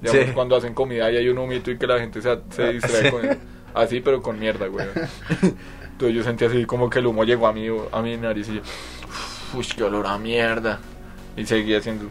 Digamos, 0.01 0.25
Sí. 0.27 0.31
cuando 0.33 0.55
hacen 0.55 0.73
comida 0.73 1.11
y 1.11 1.17
hay 1.17 1.29
un 1.29 1.37
humito 1.39 1.69
y 1.71 1.77
que 1.77 1.85
la 1.87 1.99
gente 1.99 2.21
se, 2.21 2.37
se 2.49 2.73
distrae 2.73 3.03
Sí. 3.05 3.11
con 3.11 3.25
eso. 3.25 3.39
Así, 3.77 3.99
pero 4.01 4.23
con 4.23 4.39
mierda, 4.39 4.67
güey. 4.67 4.87
Entonces 5.91 6.15
yo 6.15 6.23
sentí 6.23 6.45
así 6.45 6.65
como 6.65 6.89
que 6.89 6.97
el 6.97 7.05
humo 7.05 7.23
llegó 7.23 7.45
a 7.47 7.53
mi, 7.53 7.67
a 7.91 8.01
mi 8.01 8.17
nariz 8.17 8.49
y 8.49 8.55
yo, 8.55 8.61
uy, 9.53 9.65
qué 9.75 9.83
olor 9.83 10.07
a 10.07 10.17
mierda. 10.17 10.79
Y 11.35 11.45
seguí 11.45 11.75
haciendo, 11.75 12.05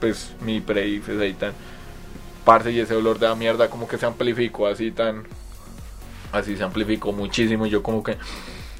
pues, 0.00 0.32
mi 0.40 0.60
pre 0.60 1.00
pues, 1.04 1.20
ahí 1.20 1.34
tan. 1.34 1.52
Parce, 2.46 2.72
y 2.72 2.80
ese 2.80 2.94
olor 2.94 3.18
de 3.18 3.28
la 3.28 3.34
mierda 3.34 3.68
como 3.68 3.86
que 3.86 3.98
se 3.98 4.06
amplificó 4.06 4.66
así 4.66 4.90
tan. 4.90 5.24
Así 6.32 6.56
se 6.56 6.64
amplificó 6.64 7.12
muchísimo. 7.12 7.66
Y 7.66 7.70
yo 7.70 7.82
como 7.82 8.02
que, 8.02 8.16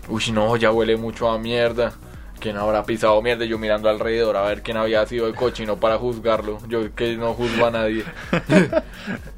uy, 0.09 0.33
no, 0.33 0.57
ya 0.57 0.73
huele 0.73 0.97
mucho 0.97 1.31
a 1.31 1.39
mierda. 1.39 1.93
¿Quién 2.41 2.57
habrá 2.57 2.85
pisado 2.85 3.21
mierda? 3.21 3.45
Yo 3.45 3.59
mirando 3.59 3.91
alrededor 3.91 4.37
a 4.37 4.43
ver 4.43 4.63
quién 4.63 4.79
había 4.79 5.07
sido 5.07 5.27
el 5.27 5.35
cochino 5.35 5.77
para 5.77 5.99
juzgarlo. 5.99 6.59
Yo 6.67 6.95
que 6.95 7.17
no 7.17 7.35
juzgo 7.35 7.67
a 7.67 7.71
nadie. 7.71 8.05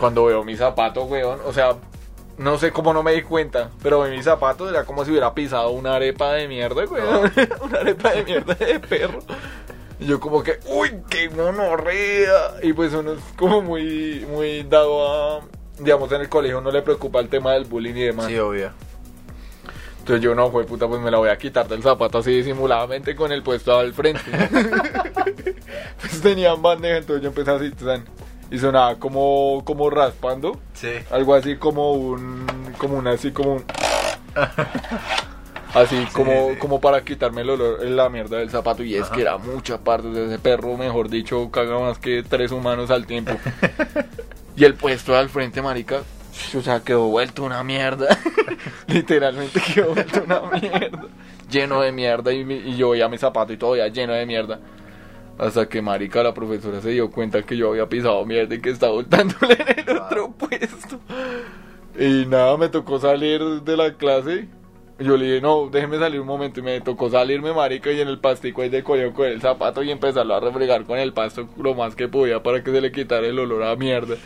Cuando 0.00 0.24
veo 0.24 0.42
mi 0.42 0.56
zapato, 0.56 1.04
weón, 1.04 1.40
o 1.44 1.52
sea, 1.52 1.76
no 2.38 2.56
sé 2.56 2.72
cómo 2.72 2.94
no 2.94 3.02
me 3.02 3.12
di 3.12 3.20
cuenta, 3.20 3.70
pero 3.82 4.02
mi 4.06 4.22
zapato 4.22 4.66
era 4.66 4.84
como 4.84 5.04
si 5.04 5.10
hubiera 5.10 5.34
pisado 5.34 5.70
una 5.72 5.96
arepa 5.96 6.32
de 6.32 6.48
mierda, 6.48 6.84
weón. 6.86 7.30
una 7.60 7.78
arepa 7.80 8.12
de 8.12 8.24
mierda 8.24 8.54
de 8.54 8.80
perro. 8.80 9.20
Y 9.98 10.06
yo 10.06 10.18
como 10.18 10.42
que, 10.42 10.58
uy, 10.64 11.02
qué 11.10 11.28
monorrea. 11.28 12.54
Y 12.62 12.72
pues 12.72 12.94
uno 12.94 13.12
es 13.12 13.20
como 13.36 13.60
muy, 13.60 14.26
muy 14.30 14.62
dado 14.62 15.06
a, 15.06 15.40
digamos, 15.78 16.10
en 16.12 16.22
el 16.22 16.30
colegio 16.30 16.62
no 16.62 16.70
le 16.70 16.80
preocupa 16.80 17.20
el 17.20 17.28
tema 17.28 17.52
del 17.52 17.66
bullying 17.66 17.94
y 17.94 18.04
demás. 18.04 18.26
Sí, 18.26 18.38
obvio. 18.38 18.70
Entonces 19.98 20.24
yo 20.24 20.34
no, 20.34 20.50
fue 20.50 20.64
puta, 20.64 20.88
pues 20.88 21.00
me 21.02 21.10
la 21.10 21.18
voy 21.18 21.28
a 21.28 21.36
quitar 21.36 21.68
del 21.68 21.82
zapato 21.82 22.18
así 22.18 22.32
disimuladamente 22.32 23.14
con 23.14 23.32
el 23.32 23.42
puesto 23.42 23.78
al 23.78 23.92
frente. 23.92 24.22
pues 26.00 26.22
tenían 26.22 26.62
bandeja, 26.62 26.96
entonces 26.96 27.22
yo 27.22 27.28
empecé 27.28 27.50
así, 27.50 27.70
tan, 27.72 28.04
y 28.50 28.58
sonaba 28.58 28.96
como, 28.96 29.62
como 29.64 29.90
raspando, 29.90 30.58
Sí. 30.74 30.90
algo 31.10 31.34
así 31.34 31.56
como 31.56 31.92
un, 31.92 32.46
como 32.78 32.96
un, 32.98 33.06
así 33.06 33.30
como 33.32 33.54
un, 33.54 33.64
así 35.74 36.06
como, 36.12 36.50
sí. 36.50 36.56
como 36.58 36.80
para 36.80 37.04
quitarme 37.04 37.42
el 37.42 37.50
olor, 37.50 37.82
la 37.84 38.08
mierda 38.08 38.38
del 38.38 38.50
zapato, 38.50 38.82
y 38.82 38.94
es 38.96 39.02
Ajá. 39.04 39.14
que 39.14 39.22
era 39.22 39.38
mucha 39.38 39.78
parte 39.78 40.08
de 40.08 40.26
ese 40.26 40.38
perro, 40.38 40.76
mejor 40.76 41.08
dicho, 41.08 41.50
caga 41.50 41.78
más 41.78 41.98
que 41.98 42.22
tres 42.22 42.52
humanos 42.52 42.90
al 42.90 43.06
tiempo. 43.06 43.32
y 44.56 44.64
el 44.64 44.74
puesto 44.74 45.16
al 45.16 45.28
frente, 45.28 45.62
marica, 45.62 46.02
o 46.56 46.60
sea, 46.62 46.80
quedó 46.80 47.06
vuelto 47.08 47.44
una 47.44 47.62
mierda. 47.62 48.18
Literalmente 48.88 49.60
quedó 49.74 49.94
vuelto 49.94 50.22
una 50.24 50.40
mierda. 50.58 51.02
Lleno 51.50 51.80
de 51.80 51.92
mierda 51.92 52.32
y, 52.32 52.40
y 52.40 52.76
yo 52.76 52.90
veía 52.90 53.08
mi 53.08 53.18
zapato 53.18 53.52
y 53.52 53.56
todavía 53.56 53.88
lleno 53.88 54.12
de 54.12 54.24
mierda. 54.26 54.58
Hasta 55.40 55.70
que 55.70 55.80
marica 55.80 56.22
la 56.22 56.34
profesora 56.34 56.82
se 56.82 56.90
dio 56.90 57.10
cuenta 57.10 57.42
que 57.42 57.56
yo 57.56 57.70
había 57.70 57.88
pisado 57.88 58.26
mierda 58.26 58.54
y 58.54 58.60
que 58.60 58.68
estaba 58.68 58.92
voltándole 58.92 59.54
en 59.54 59.88
el 59.88 59.96
otro 59.96 60.32
puesto. 60.32 61.00
Y 61.98 62.26
nada, 62.26 62.58
me 62.58 62.68
tocó 62.68 63.00
salir 63.00 63.40
de 63.62 63.74
la 63.74 63.94
clase. 63.94 64.48
Yo 64.98 65.16
le 65.16 65.24
dije, 65.24 65.40
no, 65.40 65.70
déjeme 65.70 65.98
salir 65.98 66.20
un 66.20 66.26
momento. 66.26 66.60
Y 66.60 66.62
me 66.62 66.82
tocó 66.82 67.08
salirme, 67.08 67.54
marica, 67.54 67.90
y 67.90 68.02
en 68.02 68.08
el 68.08 68.18
pastico 68.18 68.60
ahí 68.60 68.68
de 68.68 68.84
con 68.84 69.00
el 69.00 69.40
zapato 69.40 69.82
y 69.82 69.90
empezarlo 69.90 70.34
a 70.34 70.40
refregar 70.40 70.84
con 70.84 70.98
el 70.98 71.14
pasto 71.14 71.48
lo 71.56 71.74
más 71.74 71.96
que 71.96 72.06
podía 72.06 72.42
para 72.42 72.62
que 72.62 72.70
se 72.70 72.82
le 72.82 72.92
quitara 72.92 73.26
el 73.26 73.38
olor 73.38 73.62
a 73.62 73.76
mierda. 73.76 74.16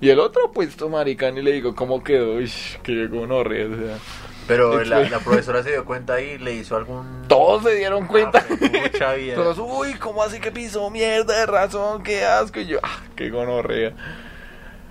Y 0.00 0.08
el 0.08 0.20
otro 0.20 0.52
puesto, 0.52 0.88
marica, 0.88 1.32
ni 1.32 1.42
le 1.42 1.50
digo 1.50 1.74
cómo 1.74 2.04
quedó. 2.04 2.36
Uy, 2.36 2.48
que 2.84 3.08
gonorrea, 3.08 3.66
o 3.66 3.76
sea. 3.76 3.98
Pero 4.46 4.74
la, 4.74 4.80
Excelente. 4.82 5.10
la 5.10 5.18
profesora 5.20 5.62
se 5.62 5.70
dio 5.70 5.84
cuenta 5.84 6.20
y 6.20 6.36
le 6.38 6.52
hizo 6.54 6.76
algún... 6.76 7.24
Todos 7.28 7.62
se 7.62 7.74
dieron 7.76 8.06
cuenta. 8.06 8.44
Ah, 8.48 8.54
mucha 8.82 9.12
vida. 9.14 9.34
Todos, 9.36 9.58
uy, 9.58 9.94
¿cómo 9.94 10.22
así 10.22 10.38
que 10.40 10.52
pisó 10.52 10.90
mierda 10.90 11.38
de 11.38 11.46
razón? 11.46 12.02
Qué 12.02 12.24
asco. 12.24 12.60
Y 12.60 12.66
yo, 12.66 12.78
ah, 12.82 12.98
qué 13.16 13.30
gonorrea. 13.30 13.92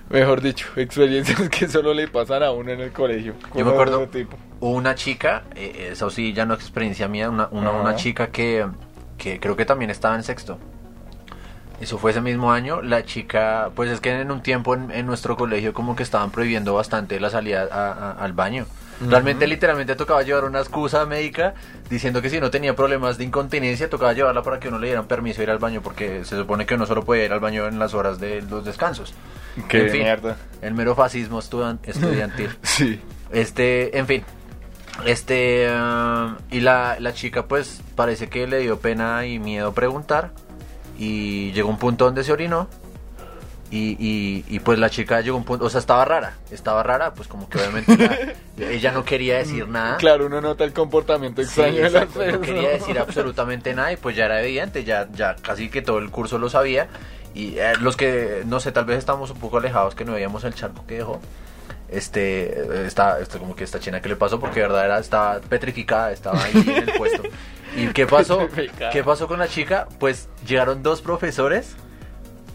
Mejor 0.10 0.42
dicho, 0.42 0.68
experiencias 0.76 1.50
que 1.50 1.68
solo 1.68 1.94
le 1.94 2.08
pasan 2.08 2.44
a 2.44 2.52
uno 2.52 2.72
en 2.72 2.82
el 2.82 2.92
colegio. 2.92 3.36
Yo 3.56 3.64
me 3.66 3.72
acuerdo 3.72 4.08
tipo. 4.08 4.38
hubo 4.60 4.72
una 4.76 4.96
chica, 4.96 5.44
eh, 5.56 5.90
eso 5.92 6.10
sí, 6.10 6.34
ya 6.34 6.46
no 6.46 6.56
es 6.56 6.60
experiencia 6.62 7.08
mía, 7.08 7.30
una, 7.30 7.48
una, 7.52 7.72
una 7.72 7.96
chica 7.96 8.28
que, 8.28 8.66
que 9.18 9.40
creo 9.40 9.56
que 9.56 9.66
también 9.66 9.92
estaba 9.92 10.16
en 10.16 10.24
sexto. 10.24 10.58
Eso 11.80 11.98
fue 11.98 12.12
ese 12.12 12.22
mismo 12.22 12.52
año. 12.52 12.82
La 12.82 13.04
chica, 13.06 13.72
pues 13.76 13.90
es 13.90 14.00
que 14.00 14.12
en 14.12 14.32
un 14.32 14.42
tiempo 14.42 14.74
en, 14.76 14.90
en 14.92 15.06
nuestro 15.06 15.36
colegio 15.36 15.74
como 15.74 15.96
que 15.96 16.04
estaban 16.04 16.32
prohibiendo 16.32 16.74
bastante 16.74 17.20
la 17.20 17.30
salida 17.30 17.68
a- 17.72 17.92
a- 17.92 18.12
al 18.24 18.34
baño. 18.34 18.66
Realmente, 19.02 19.48
literalmente 19.48 19.96
tocaba 19.96 20.24
llevar 20.24 20.46
una 20.46 20.60
excusa 20.60 21.06
médica 21.06 21.54
diciendo 21.90 22.22
que 22.22 22.30
si 22.30 22.40
no 22.40 22.52
tenía 22.52 22.76
problemas 22.76 23.18
de 23.18 23.24
incontinencia, 23.26 23.90
tocaba 23.90 24.14
llevarla 24.14 24.44
para 24.44 24.60
que 24.60 24.68
uno 24.68 24.80
le 24.80 24.88
dieran 24.88 25.08
permiso 25.08 25.38
de 25.38 25.44
ir 25.44 25.50
al 25.50 25.60
baño, 25.60 25.82
porque 25.82 26.24
se 26.26 26.38
supone 26.38 26.66
que 26.66 26.76
uno 26.76 26.86
solo 26.86 27.04
puede 27.04 27.26
ir 27.26 27.34
al 27.34 27.40
baño 27.40 27.68
en 27.68 27.80
las 27.80 27.94
horas 27.94 28.20
de 28.20 28.42
los 28.42 28.64
descansos. 28.66 29.14
Qué 29.68 29.86
En 29.86 29.90
fin, 29.90 30.02
mierda. 30.04 30.38
El 30.62 30.74
mero 30.74 30.96
fascismo 30.96 31.40
estudiantil. 31.40 32.50
Sí. 32.62 33.02
Este, 33.32 33.98
en 33.98 34.08
fin. 34.08 34.24
Este, 35.06 35.68
ah, 35.70 36.38
y 36.52 36.60
la, 36.60 36.98
la 37.00 37.14
chica 37.14 37.48
pues 37.48 37.82
parece 37.96 38.30
que 38.30 38.48
le 38.48 38.60
dio 38.60 38.80
pena 38.80 39.26
y 39.26 39.40
miedo 39.40 39.74
preguntar. 39.74 40.32
Y 40.98 41.52
llegó 41.54 41.70
un 41.70 41.80
punto 41.80 42.06
donde 42.06 42.24
se 42.24 42.32
orinó. 42.32 42.70
Y, 43.76 43.98
y, 44.00 44.46
y, 44.56 44.60
pues 44.60 44.78
la 44.78 44.88
chica 44.92 45.22
llegó 45.22 45.36
a 45.36 45.40
un 45.40 45.46
punto, 45.46 45.66
o 45.66 45.70
sea, 45.70 45.80
estaba 45.80 46.06
rara. 46.06 46.34
Estaba 46.52 46.84
rara, 46.84 47.16
pues 47.16 47.28
como 47.28 47.50
que 47.50 47.58
obviamente 47.58 47.98
la- 47.98 48.70
ella 48.70 48.92
no 48.92 49.04
quería 49.04 49.40
decir 49.40 49.68
nada. 49.68 49.98
Claro, 49.98 50.28
uno 50.28 50.42
nota 50.42 50.64
el 50.64 50.74
comportamiento 50.74 51.42
Sí, 51.42 51.48
extraño 51.48 51.82
de 51.82 51.90
las 51.90 52.16
no 52.34 52.42
quería 52.42 52.70
decir 52.70 53.00
absolutamente 53.00 53.74
nada 53.74 53.92
y 53.92 53.98
pues 53.98 54.16
ya 54.16 54.26
era 54.26 54.44
evidente, 54.44 54.84
ya, 54.84 55.08
ya 55.16 55.36
casi 55.38 55.70
que 55.70 55.82
todo 55.82 55.98
el 55.98 56.12
curso 56.12 56.38
lo 56.38 56.52
sabía 56.52 56.88
y 57.34 57.58
eh, 57.58 57.74
los 57.80 57.98
que, 57.98 58.44
no 58.46 58.60
sé, 58.60 58.72
tal 58.72 58.86
vez 58.86 59.00
estamos 59.00 59.32
un 59.32 59.40
poco 59.40 59.58
alejados 59.58 59.96
que 59.96 60.06
no 60.06 60.14
veíamos 60.14 60.44
el 60.44 60.54
charco 60.54 60.86
que 60.86 60.98
dejó, 61.00 61.20
este, 61.90 62.60
eh, 62.60 62.86
está, 62.86 63.20
este, 63.22 63.40
como 63.40 63.56
que 63.56 63.64
esta 63.64 63.80
china 63.80 64.02
que 64.02 64.10
le 64.10 64.16
pasó 64.16 64.40
porque 64.40 64.60
de 64.60 64.68
verdad 64.68 64.86
era, 64.86 65.00
estaba 65.00 65.40
petrificada, 65.40 66.12
estaba 66.12 66.44
ahí 66.44 66.52
en 66.54 66.90
el 66.90 66.94
puesto. 66.94 67.24
¿Y 67.76 67.88
qué 67.88 68.06
pasó? 68.06 68.48
¿Qué 68.92 69.04
pasó 69.04 69.28
con 69.28 69.40
la 69.40 69.48
chica? 69.48 69.88
Pues 70.00 70.30
llegaron 70.46 70.84
dos 70.84 71.02
profesores 71.02 71.76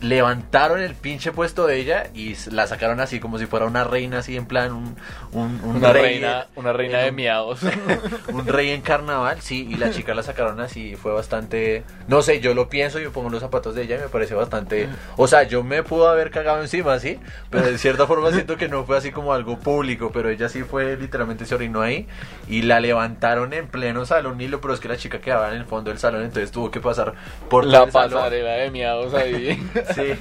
levantaron 0.01 0.81
el 0.81 0.95
pinche 0.95 1.33
puesto 1.33 1.67
de 1.67 1.79
ella 1.79 2.07
y 2.15 2.37
la 2.51 2.67
sacaron 2.67 3.01
así 3.01 3.21
como 3.21 3.39
si 3.39 3.47
fuera 3.47 3.67
una 3.67 3.85
reina 3.85 4.19
así 4.19 4.37
en 4.37 4.47
plan 4.47 4.73
un, 4.73 4.97
un, 5.33 5.61
un 5.65 5.77
Una 5.77 5.93
rey 5.93 6.03
reina, 6.03 6.47
una 6.55 6.73
reina 6.73 6.99
de 6.99 7.13
miados. 7.13 7.61
un 8.33 8.47
rey 8.47 8.71
en 8.71 8.81
carnaval, 8.81 9.41
sí, 9.41 9.67
y 9.69 9.77
la 9.77 9.91
chica 9.93 10.15
la 10.15 10.23
sacaron 10.23 10.61
así, 10.61 10.97
fue 10.97 11.13
bastante, 11.13 11.83
no 12.07 12.23
sé, 12.23 12.41
yo 12.41 12.55
lo 12.55 12.69
pienso, 12.69 12.99
yo 12.99 13.13
pongo 13.13 13.31
los 13.31 13.41
zapatos 13.41 13.75
de 13.75 13.83
ella 13.83 13.97
y 13.97 14.01
me 14.01 14.09
parece 14.09 14.35
bastante, 14.35 14.89
o 15.17 15.27
sea, 15.27 15.43
yo 15.45 15.65
me 15.65 15.83
pudo 15.83 16.09
haber 16.09 16.31
cagado 16.31 16.61
encima, 16.63 16.99
sí, 16.99 17.19
pero 17.51 17.67
de 17.67 17.79
cierta 17.79 18.07
forma 18.07 18.31
siento 18.33 18.57
que 18.57 18.69
no 18.69 18.85
fue 18.85 18.97
así 18.97 19.11
como 19.11 19.33
algo 19.33 19.59
público, 19.59 20.11
pero 20.13 20.31
ella 20.31 20.49
sí 20.49 20.63
fue, 20.63 20.97
literalmente 20.97 21.45
se 21.45 21.55
orinó 21.55 21.83
ahí 21.83 22.07
y 22.49 22.63
la 22.63 22.81
levantaron 22.81 23.53
en 23.53 23.67
pleno 23.67 24.07
salón, 24.07 24.41
y 24.41 24.49
lo 24.49 24.61
pero 24.61 24.75
es 24.75 24.81
que 24.81 24.89
la 24.89 24.97
chica 24.97 25.21
quedaba 25.21 25.51
en 25.51 25.57
el 25.57 25.65
fondo 25.65 25.91
del 25.91 25.99
salón, 25.99 26.23
entonces 26.23 26.51
tuvo 26.51 26.71
que 26.71 26.81
pasar 26.81 27.15
por 27.49 27.65
La 27.65 27.87
pasarela 27.87 28.53
de 28.53 28.71
miados 28.71 29.15
ahí. 29.15 29.61
Sí, 29.95 30.15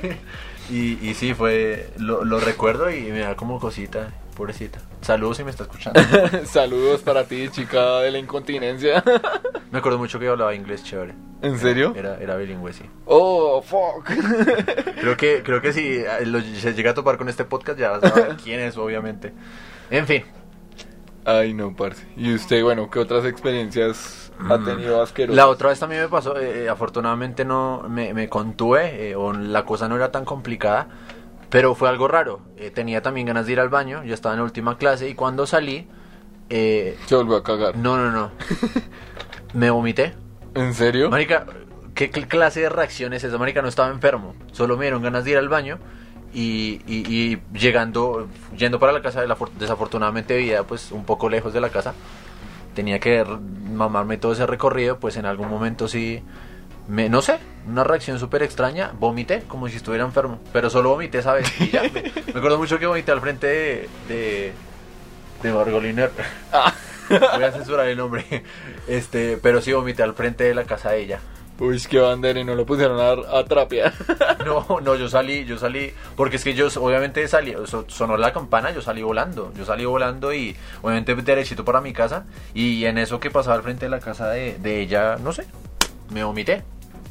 y, 0.69 1.09
y 1.09 1.13
sí, 1.13 1.33
fue, 1.33 1.89
lo, 1.97 2.23
lo 2.25 2.39
recuerdo 2.39 2.89
y 2.89 3.01
me 3.11 3.19
da 3.19 3.35
como 3.35 3.59
cosita, 3.59 4.11
pobrecita. 4.35 4.79
Saludos 5.01 5.37
si 5.37 5.43
me 5.43 5.51
está 5.51 5.63
escuchando. 5.63 5.99
Saludos 6.45 7.01
para 7.01 7.23
ti, 7.25 7.49
chica 7.49 7.99
de 8.01 8.11
la 8.11 8.17
incontinencia. 8.19 9.03
Me 9.71 9.79
acuerdo 9.79 9.97
mucho 9.97 10.19
que 10.19 10.27
hablaba 10.27 10.53
inglés 10.55 10.83
chévere. 10.83 11.13
¿En 11.41 11.59
serio? 11.59 11.93
Era, 11.95 12.17
era 12.19 12.35
bilingüe, 12.35 12.73
sí. 12.73 12.83
Oh, 13.05 13.61
fuck. 13.61 14.05
Creo 14.99 15.15
que, 15.17 15.43
creo 15.43 15.61
que 15.61 15.71
si 15.71 16.01
lo- 16.25 16.41
se 16.41 16.73
llega 16.73 16.91
a 16.91 16.93
topar 16.95 17.17
con 17.17 17.29
este 17.29 17.45
podcast 17.45 17.77
ya 17.79 17.99
saben 17.99 18.35
quién 18.43 18.59
es, 18.59 18.75
obviamente. 18.77 19.33
En 19.91 20.07
fin, 20.07 20.23
Ay, 21.25 21.53
no, 21.53 21.75
parce. 21.75 22.03
¿Y 22.15 22.33
usted, 22.33 22.63
bueno, 22.63 22.89
qué 22.89 22.99
otras 22.99 23.25
experiencias 23.25 24.26
ha 24.49 24.57
tenido 24.59 25.01
asquerosas? 25.01 25.35
la 25.35 25.47
otra 25.47 25.69
vez 25.69 25.79
también 25.79 26.01
me 26.01 26.07
pasó, 26.09 26.37
eh, 26.39 26.65
eh, 26.65 26.69
afortunadamente 26.69 27.45
no 27.45 27.83
me, 27.89 28.13
me 28.13 28.29
contuve, 28.29 29.09
eh, 29.11 29.15
o 29.15 29.33
la 29.33 29.65
cosa 29.65 29.87
no 29.89 29.95
era 29.95 30.11
tan 30.11 30.25
complicada, 30.25 30.87
pero 31.49 31.75
fue 31.75 31.89
algo 31.89 32.07
raro. 32.07 32.41
Eh, 32.57 32.69
tenía 32.71 33.01
también 33.01 33.27
ganas 33.27 33.45
de 33.45 33.53
ir 33.53 33.59
al 33.59 33.69
baño, 33.69 34.03
yo 34.03 34.13
estaba 34.13 34.33
en 34.35 34.39
la 34.39 34.43
última 34.45 34.77
clase 34.77 35.09
y 35.09 35.15
cuando 35.15 35.47
salí, 35.47 35.87
eh, 36.49 36.97
Se 37.07 37.15
volvió 37.15 37.37
a 37.37 37.43
cagar. 37.43 37.75
no, 37.77 37.97
no, 37.97 38.11
no, 38.11 38.31
me 39.53 39.69
vomité. 39.69 40.13
¿En 40.55 40.73
serio? 40.73 41.09
Marica, 41.09 41.45
¿qué 41.93 42.11
cl- 42.11 42.27
clase 42.27 42.61
de 42.61 42.69
reacción 42.69 43.13
es 43.13 43.23
esa? 43.23 43.37
Marica, 43.37 43.61
no 43.61 43.67
estaba 43.67 43.89
enfermo. 43.89 44.35
Solo 44.51 44.77
me 44.77 44.85
dieron 44.85 45.01
ganas 45.03 45.23
de 45.25 45.31
ir 45.31 45.37
al 45.37 45.49
baño. 45.49 45.77
Y, 46.33 46.81
y- 46.85 47.05
y 47.11 47.41
llegando, 47.57 48.27
yendo 48.55 48.79
para 48.79 48.91
la 48.91 49.01
casa, 49.01 49.21
de 49.21 49.27
la 49.27 49.35
for- 49.35 49.51
desafortunadamente 49.53 50.35
vivía 50.37 50.63
pues 50.63 50.91
un 50.91 51.05
poco 51.05 51.29
lejos 51.29 51.53
de 51.53 51.61
la 51.61 51.69
casa. 51.69 51.93
Tenía 52.75 52.99
que 52.99 53.23
mamarme 53.77 54.17
todo 54.17 54.33
ese 54.33 54.45
recorrido, 54.45 54.99
pues 54.99 55.17
en 55.17 55.25
algún 55.25 55.49
momento 55.49 55.87
sí, 55.87 56.21
me, 56.87 57.09
no 57.09 57.21
sé, 57.21 57.39
una 57.67 57.83
reacción 57.83 58.19
súper 58.19 58.43
extraña. 58.43 58.91
Vomité 58.99 59.43
como 59.47 59.67
si 59.69 59.77
estuviera 59.77 60.03
enfermo, 60.05 60.39
pero 60.51 60.69
solo 60.69 60.89
vomité 60.89 61.19
esa 61.19 61.33
vez. 61.33 61.49
y 61.61 61.69
ya. 61.69 61.83
me, 61.83 61.89
me 62.33 62.39
acuerdo 62.39 62.57
mucho 62.57 62.79
que 62.79 62.85
vomité 62.85 63.11
al 63.11 63.21
frente 63.21 63.47
de, 63.47 63.89
de, 64.07 64.53
de 65.43 65.53
Margoliner. 65.53 66.11
Voy 67.09 67.43
a 67.43 67.51
censurar 67.51 67.87
el 67.87 67.97
nombre. 67.97 68.43
Este, 68.87 69.37
pero 69.37 69.61
sí 69.61 69.71
vomité 69.73 70.03
al 70.03 70.13
frente 70.13 70.43
de 70.43 70.53
la 70.53 70.63
casa 70.63 70.91
de 70.91 71.01
ella. 71.01 71.19
Uy, 71.59 71.81
qué 71.89 71.99
bandera 71.99 72.39
y 72.39 72.43
no 72.43 72.53
lo 72.55 72.65
pusieron 72.65 72.99
a, 72.99 73.37
a 73.39 73.43
trapear. 73.45 73.93
No, 74.47 74.79
no, 74.81 74.95
yo 74.95 75.09
salí, 75.09 75.43
yo 75.43 75.57
salí, 75.57 75.91
porque 76.15 76.37
es 76.37 76.43
que 76.45 76.53
yo 76.53 76.67
obviamente 76.79 77.27
salí, 77.27 77.53
so- 77.65 77.83
sonó 77.89 78.15
la 78.15 78.31
campana, 78.31 78.71
yo 78.71 78.81
salí 78.81 79.01
volando, 79.01 79.51
yo 79.57 79.65
salí 79.65 79.83
volando 79.83 80.33
y 80.33 80.55
obviamente 80.81 81.13
derechito 81.15 81.65
para 81.65 81.81
mi 81.81 81.91
casa 81.91 82.25
y 82.53 82.85
en 82.85 82.97
eso 82.97 83.19
que 83.19 83.29
pasaba 83.29 83.57
al 83.57 83.63
frente 83.63 83.87
de 83.87 83.89
la 83.89 83.99
casa 83.99 84.29
de, 84.29 84.57
de 84.59 84.79
ella, 84.79 85.17
no 85.17 85.33
sé, 85.33 85.45
me 86.11 86.23
vomité. 86.23 86.63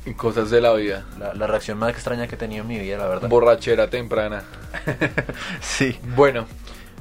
Y 0.06 0.14
cosas 0.14 0.48
de 0.50 0.60
la 0.62 0.72
vida. 0.72 1.04
La, 1.18 1.34
la 1.34 1.46
reacción 1.48 1.76
más 1.78 1.90
extraña 1.90 2.26
que 2.28 2.36
he 2.36 2.38
tenido 2.38 2.62
en 2.62 2.68
mi 2.68 2.78
vida, 2.78 2.96
la 2.96 3.06
verdad. 3.08 3.28
Borrachera 3.28 3.90
temprana. 3.90 4.44
sí. 5.60 5.98
Bueno, 6.14 6.46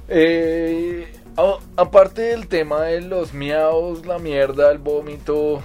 eh, 0.09 1.13
a- 1.37 1.59
aparte 1.81 2.21
del 2.23 2.47
tema 2.47 2.81
de 2.81 3.01
los 3.01 3.33
miaos, 3.33 4.05
la 4.05 4.17
mierda, 4.19 4.71
el 4.71 4.79
vómito, 4.79 5.61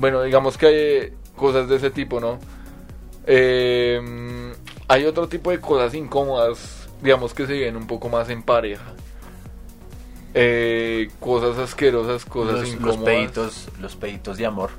bueno, 0.00 0.22
digamos 0.22 0.56
que 0.58 0.66
hay 0.66 1.12
cosas 1.36 1.68
de 1.68 1.76
ese 1.76 1.90
tipo, 1.90 2.18
¿no? 2.20 2.38
Eh, 3.26 4.00
hay 4.88 5.04
otro 5.04 5.28
tipo 5.28 5.50
de 5.50 5.60
cosas 5.60 5.94
incómodas, 5.94 6.88
digamos 7.02 7.34
que 7.34 7.46
se 7.46 7.52
viven 7.52 7.76
un 7.76 7.86
poco 7.86 8.08
más 8.08 8.28
en 8.30 8.42
pareja. 8.42 8.92
Eh, 10.34 11.10
cosas 11.20 11.58
asquerosas, 11.58 12.24
cosas 12.24 12.52
Los, 12.54 12.60
los 12.62 12.72
incómodas. 12.74 13.04
peditos, 13.04 13.68
los 13.80 13.96
peditos 13.96 14.36
de 14.38 14.46
amor. 14.46 14.70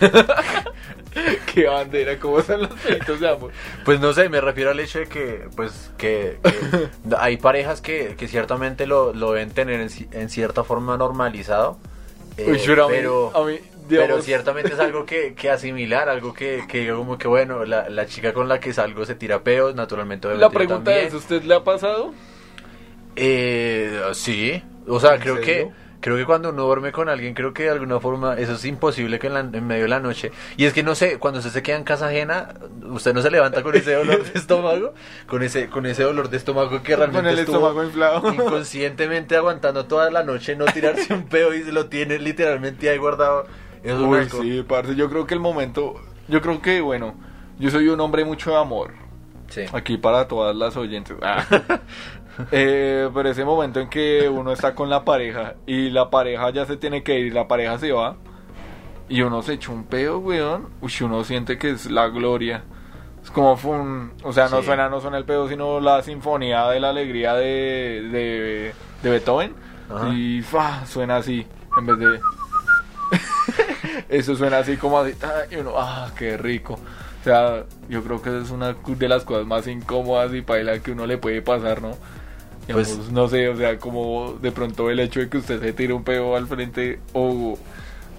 Qué 1.54 1.66
bandera, 1.66 2.18
¿cómo 2.18 2.40
son 2.42 2.62
los 2.62 2.70
peditos 2.80 3.20
de 3.20 3.28
amor? 3.28 3.50
Pues 3.84 4.00
no 4.00 4.12
sé, 4.12 4.28
me 4.28 4.40
refiero 4.40 4.70
al 4.70 4.80
hecho 4.80 4.98
de 5.00 5.06
que, 5.06 5.48
pues, 5.56 5.90
que, 5.96 6.38
que 6.42 6.88
hay 7.18 7.36
parejas 7.38 7.80
que, 7.80 8.14
que 8.16 8.28
ciertamente 8.28 8.86
lo, 8.86 9.12
lo 9.14 9.32
deben 9.32 9.50
tener 9.50 9.80
en, 9.80 9.90
en 10.12 10.28
cierta 10.30 10.64
forma 10.64 10.96
normalizado. 10.96 11.78
eh, 12.36 12.46
Uy, 12.50 12.60
pero 12.66 12.84
a 12.84 12.88
mí- 12.88 12.96
a 13.34 13.42
mí, 13.44 13.58
pero 13.96 14.20
ciertamente 14.20 14.74
es 14.74 14.78
algo 14.80 15.04
que, 15.06 15.34
que 15.34 15.50
asimilar, 15.50 16.08
algo 16.08 16.34
que, 16.34 16.66
que 16.68 16.80
diga 16.80 16.94
como 16.96 17.18
que 17.18 17.28
bueno, 17.28 17.64
la, 17.64 17.88
la 17.88 18.06
chica 18.06 18.32
con 18.32 18.48
la 18.48 18.60
que 18.60 18.72
salgo 18.72 19.04
se 19.06 19.14
tira 19.14 19.42
peos, 19.42 19.74
naturalmente 19.74 20.28
La 20.32 20.48
pregunta 20.52 20.90
también. 20.90 21.06
es, 21.06 21.12
¿usted 21.14 21.42
le 21.42 21.54
ha 21.54 21.64
pasado? 21.64 22.14
Eh, 23.16 24.00
sí, 24.12 24.62
o 24.86 25.00
sea, 25.00 25.14
¿En 25.14 25.20
creo 25.20 25.34
serio? 25.34 25.40
que 25.40 25.72
creo 26.00 26.16
que 26.16 26.24
cuando 26.24 26.50
uno 26.50 26.62
duerme 26.64 26.92
con 26.92 27.08
alguien, 27.08 27.34
creo 27.34 27.52
que 27.52 27.64
de 27.64 27.70
alguna 27.70 27.98
forma 27.98 28.34
eso 28.38 28.52
es 28.54 28.64
imposible 28.64 29.18
que 29.18 29.26
en, 29.26 29.34
la- 29.34 29.40
en 29.40 29.66
medio 29.66 29.82
de 29.82 29.88
la 29.88 29.98
noche. 30.00 30.30
Y 30.56 30.64
es 30.66 30.72
que 30.72 30.84
no 30.84 30.94
sé, 30.94 31.18
cuando 31.18 31.38
usted 31.40 31.50
se 31.50 31.62
queda 31.62 31.76
en 31.76 31.84
casa 31.84 32.06
ajena, 32.06 32.54
usted 32.84 33.12
no 33.14 33.22
se 33.22 33.30
levanta 33.30 33.62
con 33.64 33.74
ese 33.74 33.94
dolor 33.94 34.22
de 34.24 34.38
estómago, 34.38 34.94
con 35.26 35.42
ese 35.42 35.68
con 35.68 35.86
ese 35.86 36.04
dolor 36.04 36.28
de 36.30 36.36
estómago 36.36 36.82
que 36.82 36.94
realmente 36.94 37.22
Con 37.22 37.26
el 37.26 37.38
estuvo 37.40 37.40
estómago 37.40 37.82
inflado. 37.84 38.22
inconscientemente 38.32 39.36
aguantando 39.36 39.86
toda 39.86 40.10
la 40.10 40.22
noche 40.22 40.54
no 40.56 40.70
tirarse 40.70 41.12
un 41.14 41.28
peo 41.28 41.52
y 41.54 41.62
se 41.64 41.72
lo 41.72 41.86
tiene 41.88 42.18
literalmente 42.20 42.88
ahí 42.90 42.98
guardado. 42.98 43.46
Eso 43.82 44.08
Uy, 44.08 44.28
sí, 44.28 44.64
parce, 44.66 44.94
yo 44.96 45.08
creo 45.08 45.26
que 45.26 45.34
el 45.34 45.40
momento, 45.40 45.94
yo 46.28 46.40
creo 46.40 46.60
que, 46.62 46.80
bueno, 46.80 47.14
yo 47.58 47.70
soy 47.70 47.88
un 47.88 48.00
hombre 48.00 48.24
mucho 48.24 48.50
de 48.50 48.56
amor, 48.58 48.92
Sí. 49.48 49.62
aquí 49.72 49.96
para 49.96 50.28
todas 50.28 50.54
las 50.56 50.76
oyentes. 50.76 51.16
Ah. 51.22 51.44
Eh, 52.52 53.10
pero 53.12 53.28
ese 53.30 53.44
momento 53.44 53.80
en 53.80 53.88
que 53.88 54.28
uno 54.28 54.52
está 54.52 54.72
con 54.76 54.88
la 54.88 55.04
pareja 55.04 55.54
y 55.66 55.90
la 55.90 56.08
pareja 56.08 56.50
ya 56.50 56.66
se 56.66 56.76
tiene 56.76 57.02
que 57.02 57.18
ir 57.18 57.26
y 57.26 57.30
la 57.30 57.48
pareja 57.48 57.78
se 57.78 57.90
va 57.90 58.14
y 59.08 59.22
uno 59.22 59.42
se 59.42 59.54
echa 59.54 59.72
un 59.72 59.82
pedo, 59.82 60.20
weón, 60.20 60.68
uy, 60.80 60.92
uno 61.00 61.24
siente 61.24 61.58
que 61.58 61.70
es 61.70 61.90
la 61.90 62.06
gloria. 62.06 62.62
Es 63.24 63.32
como 63.32 63.54
un, 63.64 64.12
o 64.22 64.32
sea, 64.32 64.48
no 64.48 64.60
Sí. 64.60 64.66
suena, 64.66 64.88
no 64.88 65.00
suena 65.00 65.18
el 65.18 65.24
pedo, 65.24 65.48
sino 65.48 65.80
la 65.80 66.00
sinfonía 66.02 66.68
de 66.68 66.78
la 66.78 66.90
alegría 66.90 67.34
de, 67.34 68.08
de, 68.12 68.72
de 69.02 69.10
Beethoven. 69.10 69.54
Ajá. 69.92 70.08
Y 70.14 70.40
fa, 70.42 70.86
suena 70.86 71.16
así, 71.16 71.44
en 71.76 71.86
vez 71.86 71.98
de... 71.98 72.20
Eso 74.08 74.36
suena 74.36 74.58
así 74.58 74.76
como 74.76 74.98
así, 74.98 75.14
y 75.50 75.56
uno, 75.56 75.72
ah, 75.76 76.10
qué 76.16 76.36
rico. 76.36 76.74
O 77.20 77.24
sea, 77.24 77.64
yo 77.88 78.02
creo 78.04 78.22
que 78.22 78.40
es 78.40 78.50
una 78.50 78.74
de 78.74 79.08
las 79.08 79.24
cosas 79.24 79.46
más 79.46 79.66
incómodas 79.66 80.32
y 80.34 80.40
paila 80.42 80.78
que 80.80 80.92
uno 80.92 81.06
le 81.06 81.18
puede 81.18 81.42
pasar, 81.42 81.82
¿no? 81.82 81.96
Pues- 82.70 83.10
no 83.10 83.28
sé, 83.28 83.48
o 83.48 83.56
sea, 83.56 83.78
como 83.78 84.34
de 84.40 84.52
pronto 84.52 84.90
el 84.90 85.00
hecho 85.00 85.20
de 85.20 85.28
que 85.28 85.38
usted 85.38 85.60
se 85.60 85.72
tire 85.72 85.92
un 85.94 86.04
peo 86.04 86.36
al 86.36 86.46
frente 86.46 87.00
o, 87.14 87.58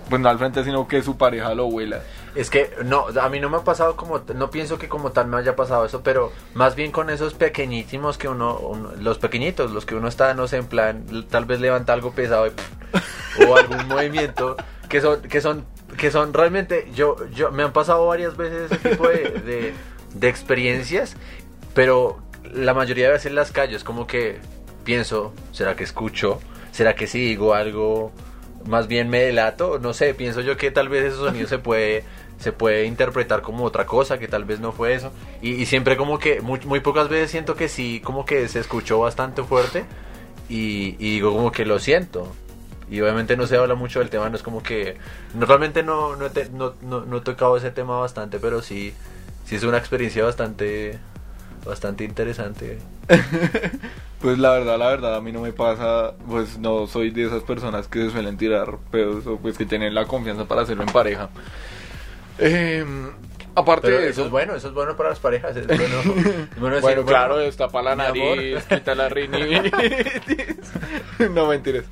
pues 0.10 0.20
no 0.22 0.28
al 0.30 0.40
frente, 0.40 0.64
sino 0.64 0.88
que 0.88 1.04
su 1.04 1.18
pareja 1.18 1.54
lo 1.54 1.68
huela. 1.68 2.02
Es 2.36 2.50
que 2.50 2.72
no, 2.86 3.06
a 3.22 3.30
mí 3.30 3.40
no 3.40 3.50
me 3.50 3.58
ha 3.58 3.64
pasado 3.64 3.96
como, 3.96 4.20
no 4.36 4.50
pienso 4.50 4.78
que 4.80 4.88
como 4.88 5.12
tal 5.12 5.28
me 5.28 5.38
haya 5.38 5.56
pasado 5.56 5.86
eso, 5.86 6.02
pero 6.02 6.32
más 6.56 6.76
bien 6.76 6.92
con 6.92 7.10
esos 7.10 7.34
pequeñísimos 7.36 8.18
que 8.18 8.28
uno, 8.28 8.58
uno- 8.58 8.92
los 9.00 9.18
pequeñitos, 9.20 9.72
los 9.72 9.86
que 9.86 9.96
uno 9.96 10.08
está, 10.08 10.34
no 10.34 10.48
sé, 10.48 10.58
en 10.58 10.66
plan, 10.68 11.06
tal 11.30 11.46
vez 11.46 11.60
levanta 11.60 11.94
algo 11.94 12.12
pesado 12.12 12.48
y- 12.48 12.52
o 13.48 13.56
algún 13.56 13.88
movimiento 13.88 14.58
que 14.90 15.02
son, 15.02 15.22
que 15.22 15.40
son, 15.40 15.66
que 15.98 16.12
son 16.12 16.34
realmente, 16.34 16.90
yo, 16.94 17.16
yo, 17.30 17.52
me 17.52 17.64
han 17.64 17.72
pasado 17.72 18.06
varias 18.08 18.36
veces 18.36 18.72
ese 18.72 18.90
tipo 18.90 19.08
de, 19.08 19.30
de, 19.46 19.74
de 20.14 20.28
experiencias, 20.30 21.16
pero 21.74 22.20
la 22.54 22.74
mayoría 22.74 23.06
de 23.06 23.14
veces 23.14 23.32
las 23.32 23.52
callo, 23.52 23.78
es 23.78 23.84
como 23.84 24.08
que 24.08 24.40
pienso, 24.84 25.34
¿será 25.52 25.76
que 25.76 25.84
escucho? 25.84 26.40
¿Será 26.72 26.96
que 26.96 27.08
si 27.08 27.20
digo 27.20 27.54
algo? 27.54 28.12
Más 28.66 28.88
bien 28.88 29.10
me 29.10 29.20
delato, 29.20 29.80
no 29.80 29.94
sé, 29.94 30.14
pienso 30.14 30.42
yo 30.42 30.58
que 30.58 30.72
tal 30.72 30.90
vez 30.90 31.06
ese 31.06 31.18
sonido 31.18 31.48
se 31.48 31.60
puede 31.60 32.04
se 32.40 32.54
puede 32.54 32.86
interpretar 32.86 33.42
como 33.42 33.66
otra 33.66 33.86
cosa, 33.86 34.18
que 34.18 34.28
tal 34.28 34.46
vez 34.46 34.62
no 34.62 34.72
fue 34.72 34.94
eso. 34.94 35.12
Y, 35.42 35.52
y 35.56 35.66
siempre 35.66 35.98
como 35.98 36.20
que, 36.20 36.40
muy, 36.42 36.60
muy 36.62 36.80
pocas 36.80 37.10
veces 37.10 37.32
siento 37.32 37.56
que 37.56 37.68
sí, 37.68 38.02
como 38.04 38.26
que 38.26 38.48
se 38.48 38.60
escuchó 38.60 39.00
bastante 39.00 39.44
fuerte 39.44 39.84
y, 40.48 40.96
y 41.00 41.16
digo 41.16 41.34
como 41.34 41.52
que 41.52 41.66
lo 41.66 41.80
siento. 41.80 42.34
Y 42.90 43.02
obviamente 43.02 43.38
no 43.38 43.46
se 43.48 43.58
habla 43.58 43.76
mucho 43.76 44.00
del 44.00 44.10
tema, 44.10 44.30
no 44.30 44.36
es 44.36 44.44
como 44.44 44.64
que... 44.64 44.98
Normalmente 45.36 45.84
no, 45.84 46.16
no, 46.16 46.26
he 46.28 46.30
te- 46.32 46.50
no, 46.50 46.74
no, 46.82 47.06
no 47.06 47.18
he 47.18 47.22
tocado 47.22 47.58
ese 47.58 47.72
tema 47.72 48.00
bastante, 48.00 48.40
pero 48.40 48.62
sí, 48.62 48.94
sí 49.46 49.56
es 49.56 49.64
una 49.64 49.78
experiencia 49.78 50.24
bastante, 50.24 51.00
bastante 51.66 52.04
interesante. 52.04 52.80
Pues 54.20 54.38
la 54.38 54.52
verdad, 54.52 54.78
la 54.78 54.90
verdad, 54.90 55.16
a 55.16 55.22
mí 55.22 55.32
no 55.32 55.40
me 55.40 55.54
pasa, 55.54 56.14
pues 56.28 56.58
no 56.58 56.88
soy 56.88 57.10
de 57.10 57.26
esas 57.28 57.44
personas 57.44 57.88
que 57.88 58.02
se 58.02 58.12
suelen 58.12 58.36
tirar 58.38 58.78
pedos 58.92 59.26
o 59.28 59.38
pues 59.38 59.58
que 59.58 59.66
tienen 59.66 59.94
la 59.96 60.08
confianza 60.08 60.46
para 60.46 60.64
hacerlo 60.64 60.84
en 60.84 60.92
pareja. 60.92 61.30
Eh, 62.38 62.86
aparte 63.56 63.88
Pero 63.88 64.02
de 64.02 64.10
eso 64.10 64.22
eso, 64.22 64.26
es 64.26 64.30
bueno, 64.30 64.56
eso 64.56 64.68
es 64.70 64.74
bueno 64.74 64.96
para 64.96 65.10
las 65.10 65.20
parejas. 65.20 65.56
Es 65.56 65.68
bueno, 65.68 66.02
es 66.56 66.60
bueno 66.60 66.76
decir, 66.76 66.82
bueno, 66.82 67.06
claro, 67.06 67.38
destapa 67.38 67.82
la 67.82 67.96
mi 67.96 68.04
amor. 68.06 68.38
nariz, 68.38 68.66
quita 68.66 68.96
la 68.96 69.10
rinitis. 69.10 69.72
no 71.32 71.48
mentiras. 71.48 71.86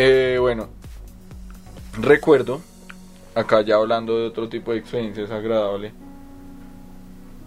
Eh, 0.00 0.36
bueno, 0.38 0.68
recuerdo, 2.00 2.60
acá 3.34 3.62
ya 3.62 3.74
hablando 3.74 4.16
de 4.16 4.28
otro 4.28 4.48
tipo 4.48 4.70
de 4.70 4.78
experiencias 4.78 5.28
agradables. 5.32 5.92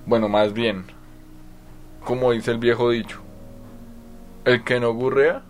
Bueno, 0.05 0.27
más 0.27 0.51
bien, 0.51 0.83
como 2.03 2.33
dice 2.33 2.51
el 2.51 2.57
viejo 2.57 2.89
dicho, 2.89 3.21
el 4.43 4.65
que 4.65 4.81
no 4.81 4.93
gurrea, 4.93 5.43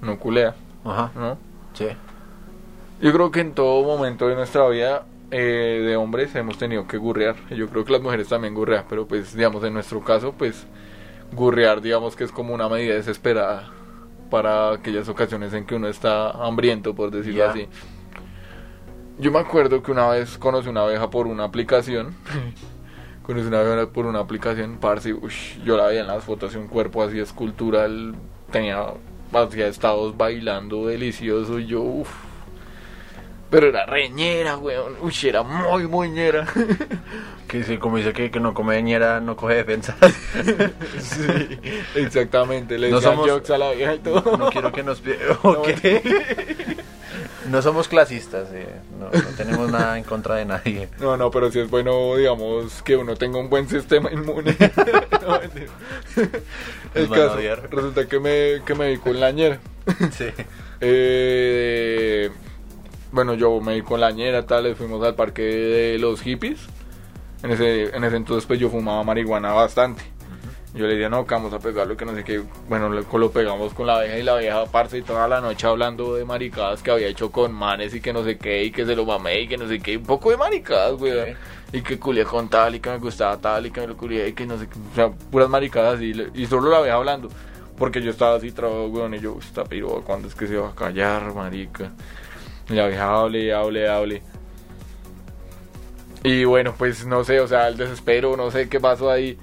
no 0.00 0.18
culea, 0.18 0.54
Ajá, 0.86 1.12
¿no? 1.14 1.36
sí. 1.74 1.88
Yo 3.02 3.12
creo 3.12 3.30
que 3.30 3.40
en 3.40 3.52
todo 3.52 3.82
momento 3.84 4.26
de 4.26 4.36
nuestra 4.36 4.66
vida 4.70 5.04
eh, 5.30 5.84
de 5.86 5.96
hombres 5.96 6.34
hemos 6.34 6.56
tenido 6.56 6.86
que 6.86 6.96
gurrear. 6.96 7.36
Y 7.50 7.56
Yo 7.56 7.68
creo 7.68 7.84
que 7.84 7.92
las 7.92 8.00
mujeres 8.00 8.28
también 8.28 8.54
gurrean, 8.54 8.86
pero 8.88 9.06
pues 9.06 9.34
digamos 9.36 9.62
en 9.64 9.74
nuestro 9.74 10.00
caso 10.00 10.32
pues 10.32 10.66
gurrear 11.34 11.82
digamos 11.82 12.16
que 12.16 12.24
es 12.24 12.32
como 12.32 12.54
una 12.54 12.70
medida 12.70 12.94
desesperada 12.94 13.68
para 14.30 14.72
aquellas 14.72 15.08
ocasiones 15.08 15.52
en 15.52 15.66
que 15.66 15.74
uno 15.74 15.88
está 15.88 16.30
hambriento, 16.30 16.94
por 16.94 17.10
decirlo 17.10 17.48
así. 17.48 17.68
Yo 19.18 19.30
me 19.30 19.38
acuerdo 19.38 19.82
que 19.82 19.92
una 19.92 20.08
vez 20.08 20.38
conocí 20.38 20.68
una 20.68 20.82
abeja 20.82 21.10
por 21.10 21.26
una 21.26 21.44
aplicación. 21.44 22.14
conocí 23.22 23.46
una 23.46 23.60
abeja 23.60 23.92
por 23.92 24.06
una 24.06 24.20
aplicación, 24.20 24.78
parce, 24.80 25.12
ush, 25.12 25.58
yo 25.62 25.76
la 25.76 25.86
veía 25.86 26.00
en 26.00 26.06
las 26.06 26.24
fotos, 26.24 26.54
un 26.54 26.68
cuerpo 26.68 27.02
así 27.02 27.18
escultural, 27.18 28.14
tenía 28.50 28.86
hacía 29.32 29.68
estados 29.68 30.16
bailando 30.16 30.86
delicioso 30.86 31.58
y 31.58 31.66
yo, 31.66 31.82
uff. 31.82 32.29
Pero 33.50 33.66
era 33.68 33.84
reñera, 33.86 34.56
weón. 34.56 34.96
Uy, 35.00 35.12
era 35.24 35.42
muy 35.42 35.86
moñera. 35.86 36.46
Que 37.50 37.64
sí, 37.64 37.78
como 37.78 37.96
dice 37.96 38.12
que, 38.12 38.30
que 38.30 38.38
no 38.38 38.54
come 38.54 38.80
ñera, 38.80 39.20
no 39.20 39.34
coge 39.34 39.56
defensa. 39.56 39.96
sí, 41.00 41.58
exactamente. 41.96 42.78
Le 42.78 42.90
No 42.90 42.96
decían 43.00 43.16
somos- 43.16 43.28
jokes 43.28 43.52
a 43.52 43.58
la 43.58 43.72
vieja 43.72 43.94
y 43.94 43.98
todo. 43.98 44.36
No 44.36 44.50
quiero 44.50 44.70
que 44.70 44.84
nos... 44.84 45.00
pi- 45.00 45.16
No, 47.50 47.60
somos 47.62 47.88
clasistas, 47.88 48.48
eh, 48.52 48.68
no, 49.00 49.06
no 49.06 49.28
tenemos 49.36 49.68
nada 49.72 49.98
en 49.98 50.04
contra 50.04 50.36
de 50.36 50.44
nadie. 50.44 50.88
No, 51.00 51.16
no, 51.16 51.32
pero 51.32 51.50
sí 51.50 51.58
es 51.58 51.68
bueno, 51.68 52.14
digamos, 52.14 52.80
que 52.84 52.94
uno 52.96 53.16
tenga 53.16 53.38
un 53.40 53.50
buen 53.50 53.68
sistema 53.68 54.12
inmune. 54.12 54.56
No. 55.26 55.40
El 56.94 57.08
Nos 57.08 57.18
caso, 57.18 57.38
resulta 57.70 58.06
que 58.06 58.20
me, 58.20 58.64
que 58.64 58.74
me 58.76 59.00
con 59.00 59.18
la 59.18 59.32
ñera. 59.32 59.58
Sí. 60.16 60.26
Eh, 60.80 62.30
bueno, 63.12 63.34
yo 63.34 63.60
me 63.60 63.74
vi 63.74 63.82
con 63.82 64.00
la 64.00 64.10
ñera, 64.10 64.46
tal, 64.46 64.64
le 64.64 64.74
fuimos 64.74 65.04
al 65.04 65.14
parque 65.14 65.42
de 65.42 65.98
los 65.98 66.20
hippies. 66.22 66.60
En 67.42 67.50
ese, 67.50 67.94
en 67.96 68.04
ese 68.04 68.16
entonces 68.16 68.46
pues 68.46 68.60
yo 68.60 68.68
fumaba 68.70 69.02
marihuana 69.02 69.52
bastante. 69.52 70.02
Yo 70.72 70.86
le 70.86 70.94
dije, 70.94 71.10
no, 71.10 71.26
que 71.26 71.34
vamos 71.34 71.52
a 71.52 71.58
pegarlo, 71.58 71.96
que 71.96 72.04
no 72.04 72.14
sé 72.14 72.22
qué. 72.22 72.42
Bueno, 72.68 72.88
lo, 72.88 73.02
lo 73.18 73.30
pegamos 73.32 73.74
con 73.74 73.88
la 73.88 74.00
vieja 74.02 74.18
y 74.18 74.22
la 74.22 74.36
vieja, 74.36 74.66
parce, 74.66 74.98
y 74.98 75.02
toda 75.02 75.26
la 75.26 75.40
noche 75.40 75.66
hablando 75.66 76.14
de 76.14 76.24
maricadas 76.24 76.80
que 76.80 76.92
había 76.92 77.08
hecho 77.08 77.32
con 77.32 77.52
manes 77.52 77.92
y 77.92 78.00
que 78.00 78.12
no 78.12 78.22
sé 78.22 78.38
qué, 78.38 78.62
y 78.64 78.70
que 78.70 78.86
se 78.86 78.94
lo 78.94 79.04
mamé 79.04 79.40
y 79.40 79.48
que 79.48 79.56
no 79.56 79.66
sé 79.66 79.80
qué. 79.80 79.96
Un 79.96 80.04
poco 80.04 80.30
de 80.30 80.36
maricadas, 80.36 80.92
güey. 80.92 81.34
Y 81.72 81.82
que 81.82 81.98
culié 81.98 82.24
con 82.24 82.48
tal 82.48 82.76
y 82.76 82.80
que 82.80 82.90
me 82.90 82.98
gustaba 82.98 83.36
tal 83.38 83.66
y 83.66 83.72
que 83.72 83.80
me 83.80 83.88
lo 83.88 83.96
culié 83.96 84.28
y 84.28 84.32
que 84.32 84.46
no 84.46 84.58
sé 84.58 84.68
qué. 84.68 84.78
O 84.92 84.94
sea, 84.94 85.10
puras 85.10 85.48
maricadas 85.48 86.00
Y 86.00 86.46
solo 86.46 86.70
la 86.70 86.80
vieja 86.82 86.96
hablando. 86.96 87.28
Porque 87.76 88.00
yo 88.02 88.10
estaba 88.10 88.36
así 88.36 88.52
trabado, 88.52 88.86
weón, 88.88 89.14
y 89.14 89.20
yo, 89.20 89.32
"Uy, 89.32 89.40
esta 89.40 89.64
piroa, 89.64 90.02
¿cuándo 90.02 90.28
es 90.28 90.34
que 90.36 90.46
se 90.46 90.56
va 90.56 90.68
a 90.68 90.74
callar, 90.74 91.34
marica? 91.34 91.90
Y 92.70 92.74
la 92.74 92.86
vieja 92.86 93.20
hable, 93.20 93.52
hable, 93.52 93.88
hable. 93.88 94.22
Y 96.22 96.44
bueno, 96.44 96.74
pues 96.76 97.04
no 97.06 97.24
sé, 97.24 97.40
o 97.40 97.48
sea, 97.48 97.68
el 97.68 97.76
desespero, 97.76 98.36
no 98.36 98.50
sé 98.50 98.68
qué 98.68 98.78
pasó 98.78 99.10
ahí. 99.10 99.38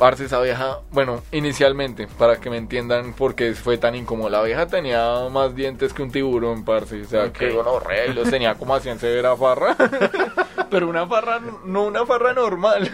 Parce, 0.00 0.24
esa 0.24 0.40
vieja, 0.40 0.78
bueno, 0.90 1.20
inicialmente, 1.30 2.08
para 2.18 2.40
que 2.40 2.48
me 2.50 2.56
entiendan 2.56 3.12
por 3.12 3.34
qué 3.34 3.52
fue 3.54 3.76
tan 3.78 3.94
incómodo, 3.94 4.30
la 4.30 4.42
vieja 4.42 4.66
tenía 4.66 5.28
más 5.30 5.54
dientes 5.54 5.92
que 5.92 6.02
un 6.02 6.10
tiburón, 6.10 6.64
parce, 6.64 7.02
o 7.02 7.04
sea, 7.04 7.26
Ok. 7.26 7.32
que 7.38 7.50
gonorrea, 7.50 8.06
y 8.06 8.14
los 8.14 8.28
tenía 8.30 8.54
como 8.54 8.74
hacían 8.74 8.98
severa 8.98 9.36
farra, 9.36 9.76
pero 10.70 10.88
una 10.88 11.06
farra, 11.06 11.40
no 11.66 11.84
una 11.84 12.06
farra 12.06 12.32
normal, 12.32 12.90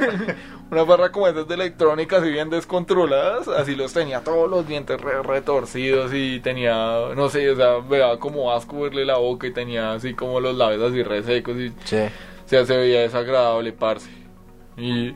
una 0.71 0.85
farra 0.85 1.13
como 1.13 1.29
esas 1.29 1.47
de 1.47 1.55
electrónica, 1.55 2.17
así 2.17 2.29
bien 2.29 2.51
descontroladas, 2.51 3.47
así 3.49 3.77
los 3.77 3.93
tenía 3.93 4.21
todos 4.25 4.51
los 4.51 4.67
dientes 4.67 5.01
re- 5.01 5.23
retorcidos 5.23 6.11
y 6.13 6.41
tenía, 6.41 6.75
no 7.15 7.29
sé, 7.29 7.49
o 7.51 7.57
sea, 7.57 7.79
me 7.89 7.99
daba 7.99 8.19
como 8.19 8.53
asco 8.53 8.81
verle 8.81 9.05
la 9.05 9.19
boca 9.19 9.47
y 9.47 9.53
tenía 9.53 9.93
así 9.93 10.13
como 10.15 10.41
los 10.41 10.57
labios 10.57 10.83
así 10.91 11.05
resecos 11.05 11.57
y 11.57 11.73
Sí. 11.85 11.99
o 11.99 12.49
sea, 12.49 12.67
se 12.67 12.77
veía 12.77 13.03
desagradable, 13.03 13.73
parce. 13.73 14.11
Y 14.77 15.15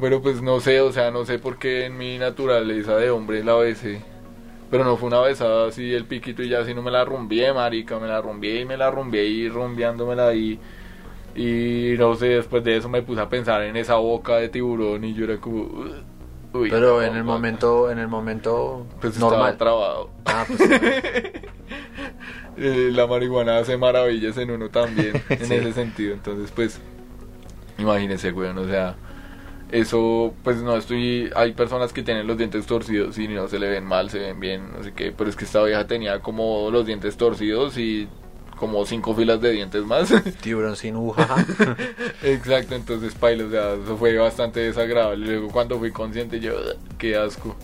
bueno, 0.00 0.20
pues 0.22 0.42
no 0.42 0.58
sé, 0.60 0.80
o 0.80 0.90
sea, 0.92 1.10
no 1.10 1.24
sé 1.24 1.38
por 1.38 1.58
qué 1.58 1.84
en 1.86 1.96
mi 1.96 2.18
naturaleza 2.18 2.96
de 2.96 3.10
hombre 3.10 3.44
la 3.44 3.54
besé. 3.54 4.02
Pero 4.70 4.84
no 4.84 4.96
fue 4.96 5.08
una 5.08 5.20
besada 5.20 5.68
así 5.68 5.92
el 5.94 6.04
piquito 6.06 6.42
y 6.42 6.48
ya 6.48 6.60
así 6.60 6.74
no 6.74 6.82
me 6.82 6.90
la 6.90 7.04
rumbié, 7.04 7.52
marica, 7.52 7.98
me 7.98 8.06
la 8.08 8.20
rumbié 8.20 8.60
y 8.60 8.64
me 8.64 8.76
la 8.76 8.90
rumbié 8.90 9.24
y 9.26 9.48
rumbiándomela 9.48 10.28
ahí. 10.28 10.58
Y 11.34 11.94
no 11.98 12.14
sé, 12.14 12.26
después 12.26 12.62
de 12.64 12.76
eso 12.76 12.88
me 12.88 13.02
puse 13.02 13.20
a 13.20 13.28
pensar 13.28 13.62
en 13.62 13.76
esa 13.76 13.96
boca 13.96 14.36
de 14.36 14.48
tiburón 14.48 15.04
y 15.04 15.14
yo 15.14 15.24
era 15.24 15.38
como... 15.38 15.62
"Ugh, 15.62 15.92
uy, 16.54 16.70
Pero 16.70 16.96
no, 16.96 17.02
en 17.02 17.14
el 17.16 17.24
pa". 17.24 17.32
momento, 17.32 17.90
en 17.90 17.98
el 17.98 18.08
momento 18.08 18.86
Pues 19.00 19.18
normal. 19.18 19.56
trabado. 19.56 20.10
Ah, 20.26 20.44
pues, 20.46 20.60
Eh, 22.56 22.90
la 22.92 23.06
marihuana 23.06 23.58
hace 23.58 23.76
maravillas 23.76 24.36
en 24.36 24.50
uno 24.50 24.68
también, 24.68 25.12
en 25.30 25.46
Sí. 25.46 25.54
ese 25.54 25.72
sentido. 25.72 26.12
Entonces, 26.14 26.50
pues, 26.54 26.78
imagínese, 27.78 28.32
weón, 28.32 28.58
o 28.58 28.66
sea, 28.66 28.96
eso, 29.72 30.34
pues 30.42 30.58
no 30.58 30.76
estoy. 30.76 31.30
Hay 31.34 31.52
personas 31.52 31.92
que 31.92 32.02
tienen 32.02 32.26
los 32.26 32.36
dientes 32.38 32.66
torcidos 32.66 33.18
y 33.18 33.28
no 33.28 33.48
se 33.48 33.58
le 33.58 33.68
ven 33.68 33.84
mal, 33.84 34.10
se 34.10 34.18
ven 34.18 34.40
bien, 34.40 34.72
no 34.76 34.82
sé 34.82 34.92
qué, 34.92 35.12
pero 35.12 35.30
es 35.30 35.36
que 35.36 35.44
esta 35.44 35.62
vieja 35.62 35.86
tenía 35.86 36.20
como 36.20 36.70
los 36.70 36.86
dientes 36.86 37.16
torcidos 37.16 37.78
y 37.78 38.08
como 38.56 38.84
cinco 38.84 39.14
filas 39.14 39.40
de 39.40 39.52
dientes 39.52 39.84
más. 39.84 40.12
tiburón 40.42 40.76
sin 40.76 40.96
ujaja. 40.96 41.46
Exacto, 42.22 42.74
entonces, 42.74 43.14
paila, 43.14 43.44
o 43.46 43.50
sea, 43.50 43.74
eso 43.74 43.96
fue 43.96 44.16
bastante 44.18 44.60
desagradable. 44.60 45.24
Luego, 45.26 45.48
cuando 45.48 45.78
fui 45.78 45.90
consciente, 45.90 46.40
yo, 46.40 46.54
"Ugh, 46.54 46.76
qué 46.98 47.16
asco. 47.16 47.56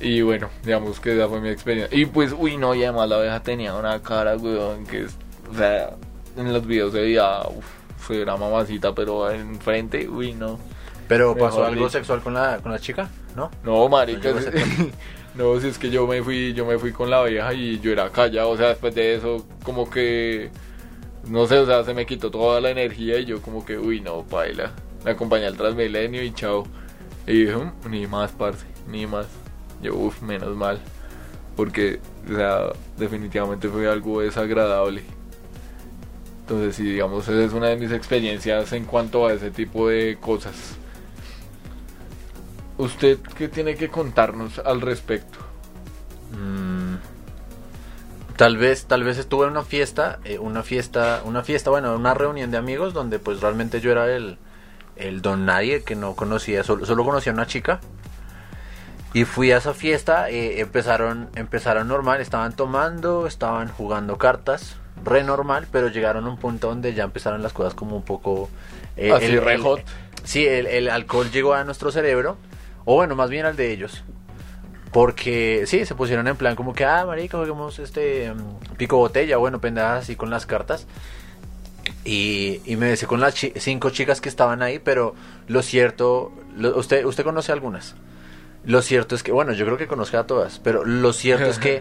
Y 0.00 0.22
bueno, 0.22 0.48
digamos 0.64 1.00
que 1.00 1.14
esa 1.14 1.28
fue 1.28 1.40
mi 1.40 1.48
experiencia. 1.48 1.96
Y 1.96 2.06
pues, 2.06 2.34
uy, 2.36 2.56
no, 2.56 2.74
y 2.74 2.82
además 2.84 3.08
la 3.08 3.16
abeja 3.16 3.42
tenía 3.42 3.74
una 3.74 4.00
cara, 4.02 4.36
weón, 4.36 4.84
que 4.86 5.02
es, 5.02 5.16
o 5.50 5.54
sea, 5.56 5.96
en 6.36 6.52
los 6.52 6.66
videos 6.66 6.92
se 6.92 7.00
veía, 7.00 7.40
uff, 7.48 8.10
era 8.10 8.36
mamacita, 8.36 8.94
pero 8.94 9.30
enfrente, 9.30 10.08
uy, 10.08 10.34
no. 10.34 10.58
Pero 11.12 11.34
Mejor 11.34 11.50
pasó 11.50 11.64
algo 11.64 11.74
dicho. 11.84 11.90
sexual 11.90 12.22
con 12.22 12.32
la, 12.32 12.56
con 12.62 12.72
la 12.72 12.78
chica, 12.78 13.10
¿no? 13.36 13.50
No, 13.62 13.86
marica, 13.90 14.30
No 15.34 15.60
si 15.60 15.68
es 15.68 15.78
que 15.78 15.90
yo 15.90 16.06
me 16.06 16.22
fui, 16.22 16.54
yo 16.54 16.64
me 16.64 16.78
fui 16.78 16.92
con 16.92 17.10
la 17.10 17.22
vieja 17.24 17.52
y 17.52 17.78
yo 17.80 17.92
era 17.92 18.08
callado, 18.10 18.48
o 18.50 18.56
sea, 18.56 18.68
después 18.68 18.94
de 18.94 19.14
eso, 19.14 19.46
como 19.62 19.90
que, 19.90 20.50
no 21.26 21.46
sé, 21.46 21.58
o 21.58 21.66
sea, 21.66 21.84
se 21.84 21.92
me 21.92 22.06
quitó 22.06 22.30
toda 22.30 22.62
la 22.62 22.70
energía 22.70 23.18
y 23.18 23.26
yo 23.26 23.42
como 23.42 23.62
que, 23.64 23.76
uy, 23.78 24.00
no, 24.00 24.22
paila. 24.22 24.72
Me 25.04 25.10
acompañé 25.10 25.46
al 25.46 25.56
Transmilenio 25.58 26.22
y 26.22 26.32
chao. 26.32 26.64
Y 27.26 27.44
dije, 27.44 27.56
"Mm, 27.56 27.90
ni 27.90 28.06
más, 28.06 28.30
parce, 28.32 28.64
ni 28.88 29.06
más. 29.06 29.26
Yo, 29.82 29.94
uff, 29.94 30.22
menos 30.22 30.56
mal. 30.56 30.78
Porque, 31.56 32.00
o 32.30 32.34
sea, 32.34 32.68
definitivamente 32.96 33.68
fue 33.68 33.86
algo 33.90 34.20
desagradable. 34.22 35.02
Entonces, 36.42 36.76
sí, 36.76 36.84
digamos, 36.84 37.28
esa 37.28 37.42
es 37.44 37.52
una 37.52 37.68
de 37.68 37.76
mis 37.76 37.92
experiencias 37.92 38.72
en 38.72 38.84
cuanto 38.84 39.26
a 39.26 39.32
ese 39.32 39.50
tipo 39.50 39.88
de 39.88 40.18
cosas. 40.20 40.76
¿Usted 42.78 43.18
qué 43.36 43.48
tiene 43.48 43.76
que 43.76 43.88
contarnos 43.88 44.58
al 44.58 44.80
respecto? 44.80 45.38
Mm, 46.32 46.94
tal 48.36 48.56
vez, 48.56 48.86
tal 48.86 49.04
vez 49.04 49.18
estuve 49.18 49.44
en 49.46 49.52
una 49.52 49.62
fiesta, 49.62 50.18
eh, 50.24 50.38
una 50.38 50.62
fiesta, 50.62 51.22
una 51.24 51.42
fiesta, 51.42 51.70
bueno, 51.70 51.94
una 51.94 52.14
reunión 52.14 52.50
de 52.50 52.56
amigos 52.56 52.94
donde 52.94 53.18
pues 53.18 53.40
realmente 53.40 53.80
yo 53.80 53.92
era 53.92 54.10
el, 54.14 54.38
el 54.96 55.22
don 55.22 55.44
nadie 55.46 55.82
que 55.84 55.94
no 55.94 56.14
conocía, 56.16 56.64
solo, 56.64 56.86
solo 56.86 57.04
conocía 57.04 57.32
a 57.32 57.34
una 57.34 57.46
chica. 57.46 57.80
Y 59.14 59.24
fui 59.26 59.52
a 59.52 59.58
esa 59.58 59.74
fiesta, 59.74 60.30
eh, 60.30 60.60
empezaron, 60.60 61.28
empezaron 61.34 61.86
normal, 61.86 62.22
estaban 62.22 62.56
tomando, 62.56 63.26
estaban 63.26 63.68
jugando 63.68 64.16
cartas, 64.16 64.76
re 65.04 65.22
normal, 65.22 65.66
pero 65.70 65.88
llegaron 65.88 66.24
a 66.24 66.30
un 66.30 66.38
punto 66.38 66.68
donde 66.68 66.94
ya 66.94 67.04
empezaron 67.04 67.42
las 67.42 67.52
cosas 67.52 67.74
como 67.74 67.94
un 67.94 68.04
poco... 68.04 68.48
eh, 68.96 69.12
Así, 69.12 69.26
el- 69.26 69.44
re 69.44 69.54
el- 69.54 69.62
hot. 69.62 69.80
Sí, 70.24 70.46
el, 70.46 70.66
el 70.66 70.88
alcohol 70.88 71.30
llegó 71.30 71.52
a 71.52 71.62
nuestro 71.64 71.90
cerebro, 71.92 72.38
o 72.84 72.94
bueno, 72.96 73.14
más 73.16 73.30
bien 73.30 73.46
al 73.46 73.56
de 73.56 73.72
ellos. 73.72 74.04
Porque 74.92 75.64
sí, 75.66 75.86
se 75.86 75.94
pusieron 75.94 76.28
en 76.28 76.36
plan 76.36 76.54
como 76.54 76.74
que, 76.74 76.84
ah, 76.84 77.04
marica, 77.06 77.38
juguemos 77.38 77.78
este 77.78 78.32
mm, 78.32 78.76
pico 78.76 78.98
botella, 78.98 79.38
bueno, 79.38 79.58
pendejadas 79.60 80.04
así 80.04 80.16
con 80.16 80.28
las 80.30 80.44
cartas. 80.44 80.86
Y, 82.04 82.60
y 82.64 82.76
me 82.76 82.88
besé 82.90 83.06
con 83.06 83.20
las 83.20 83.34
chi- 83.34 83.52
cinco 83.56 83.90
chicas 83.90 84.20
que 84.20 84.28
estaban 84.28 84.60
ahí, 84.62 84.78
pero 84.78 85.14
lo 85.48 85.62
cierto, 85.62 86.32
lo- 86.56 86.76
usted, 86.78 87.04
usted 87.04 87.24
conoce 87.24 87.52
algunas. 87.52 87.94
Lo 88.64 88.82
cierto 88.82 89.14
es 89.14 89.22
que, 89.22 89.32
bueno, 89.32 89.52
yo 89.52 89.64
creo 89.64 89.78
que 89.78 89.86
conozco 89.86 90.18
a 90.18 90.26
todas, 90.26 90.58
pero 90.58 90.84
lo 90.84 91.12
cierto 91.12 91.46
es 91.50 91.58
que 91.58 91.80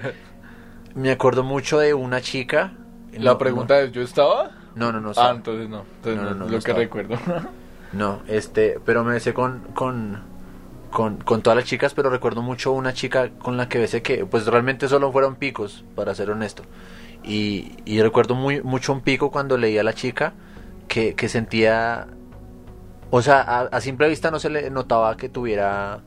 me 0.95 1.11
acuerdo 1.11 1.43
mucho 1.43 1.79
de 1.79 1.93
una 1.93 2.21
chica. 2.21 2.71
La 3.13 3.31
no, 3.31 3.37
pregunta 3.37 3.79
es, 3.81 3.91
¿yo 3.91 4.01
estaba? 4.01 4.51
No, 4.75 4.91
no, 4.91 5.01
no. 5.01 5.11
ah, 5.17 5.33
entonces 5.35 5.67
no. 5.69 5.83
Entonces 5.97 6.21
No, 6.23 6.33
no, 6.33 6.45
lo 6.45 6.49
que 6.51 6.57
estaba. 6.57 6.79
recuerdo. 6.79 7.17
No, 7.93 8.21
este, 8.27 8.79
pero 8.85 9.03
me 9.03 9.11
besé 9.11 9.33
con, 9.33 9.59
con, 9.73 10.21
con, 10.91 11.17
con 11.17 11.41
todas 11.41 11.57
las 11.57 11.65
chicas, 11.65 11.93
pero 11.93 12.09
recuerdo 12.09 12.41
mucho 12.41 12.71
una 12.71 12.93
chica 12.93 13.29
con 13.39 13.57
la 13.57 13.67
que 13.69 13.79
besé 13.79 14.01
que, 14.01 14.25
pues 14.25 14.45
realmente 14.45 14.87
solo 14.87 15.11
fueron 15.11 15.35
picos, 15.35 15.83
para 15.95 16.13
ser 16.13 16.29
honesto. 16.29 16.63
Y, 17.23 17.71
y 17.85 18.01
recuerdo 18.01 18.35
muy, 18.35 18.61
mucho 18.61 18.93
un 18.93 19.01
pico 19.01 19.31
cuando 19.31 19.57
leí 19.57 19.77
a 19.77 19.83
la 19.83 19.93
chica 19.93 20.33
que, 20.87 21.15
que 21.15 21.29
sentía, 21.29 22.07
o 23.09 23.21
sea, 23.21 23.41
a, 23.41 23.61
a 23.61 23.81
simple 23.81 24.09
vista 24.09 24.29
no 24.31 24.39
se 24.39 24.49
le 24.49 24.69
notaba 24.69 25.17
que 25.17 25.29
tuviera, 25.29 26.01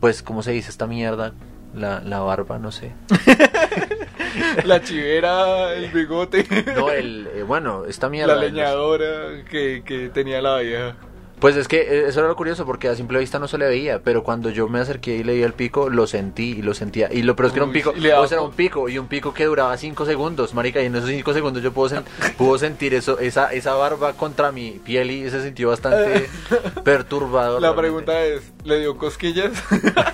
pues, 0.00 0.22
¿cómo 0.22 0.42
se 0.42 0.52
dice 0.52 0.70
esta 0.70 0.86
mierda? 0.86 1.32
La, 1.74 2.00
la 2.00 2.20
barba, 2.20 2.58
no 2.58 2.72
sé. 2.72 2.92
la 4.64 4.80
chivera, 4.82 5.74
el 5.74 5.90
bigote. 5.90 6.46
No, 6.74 6.90
el, 6.90 7.28
eh, 7.34 7.42
bueno, 7.42 7.84
esta 7.84 8.08
mierda. 8.08 8.34
la 8.34 8.42
leñadora 8.42 9.44
que, 9.50 9.82
que 9.84 10.08
tenía 10.08 10.40
la 10.40 10.58
vieja. 10.58 10.96
Pues 11.38 11.54
es 11.56 11.68
que 11.68 11.80
eh, 11.82 12.08
eso 12.08 12.20
era 12.20 12.28
lo 12.30 12.34
curioso 12.36 12.64
porque 12.64 12.88
a 12.88 12.96
simple 12.96 13.18
vista 13.18 13.38
no 13.38 13.46
se 13.46 13.58
le 13.58 13.66
veía, 13.66 14.00
pero 14.02 14.22
cuando 14.24 14.48
yo 14.48 14.68
me 14.68 14.80
acerqué 14.80 15.16
y 15.16 15.22
le 15.22 15.34
di 15.34 15.42
el 15.42 15.52
pico, 15.52 15.90
lo 15.90 16.06
sentí 16.06 16.52
y 16.58 16.62
lo 16.62 16.72
sentía. 16.72 17.12
Y 17.12 17.22
lo 17.22 17.36
peor 17.36 17.48
es 17.48 17.52
que 17.52 17.58
era 17.58 17.66
un 17.66 17.72
pico, 17.72 17.90
o 17.90 18.26
sea, 18.26 18.38
era 18.38 18.40
un 18.40 18.52
pico 18.52 18.88
y 18.88 18.98
un 18.98 19.06
pico 19.06 19.34
que 19.34 19.44
duraba 19.44 19.76
5 19.76 20.06
segundos, 20.06 20.54
marica, 20.54 20.80
y 20.82 20.86
en 20.86 20.96
esos 20.96 21.10
5 21.10 21.34
segundos 21.34 21.62
yo 21.62 21.72
puedo, 21.72 21.94
sen- 21.94 22.04
puedo 22.38 22.56
sentir 22.56 22.94
eso, 22.94 23.18
esa, 23.18 23.52
esa 23.52 23.74
barba 23.74 24.14
contra 24.14 24.50
mi 24.50 24.80
piel 24.82 25.10
y 25.10 25.28
se 25.28 25.42
sintió 25.42 25.68
bastante 25.68 26.26
perturbador. 26.84 27.60
La 27.60 27.72
realmente. 27.72 28.06
pregunta 28.06 28.24
es, 28.24 28.42
¿le 28.64 28.80
dio 28.80 28.96
cosquillas? 28.96 29.52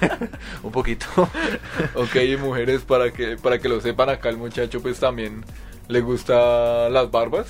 Un 0.64 0.72
poquito. 0.72 1.06
ok, 1.94 2.16
y 2.16 2.36
mujeres, 2.36 2.82
para 2.82 3.12
que, 3.12 3.36
para 3.36 3.60
que 3.60 3.68
lo 3.68 3.80
sepan 3.80 4.08
acá, 4.10 4.28
el 4.28 4.38
muchacho 4.38 4.80
pues 4.82 4.98
también 4.98 5.44
le 5.86 6.00
gusta 6.00 6.88
las 6.90 7.10
barbas. 7.12 7.46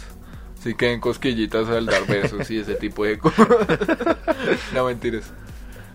Así 0.62 0.74
que 0.76 0.92
en 0.92 1.00
cosquillitas 1.00 1.66
al 1.68 1.86
dar 1.86 2.06
besos 2.06 2.48
y 2.52 2.58
ese 2.60 2.76
tipo 2.76 3.04
de 3.04 3.18
cosas. 3.18 3.48
no, 4.72 4.84
mentiras. 4.84 5.32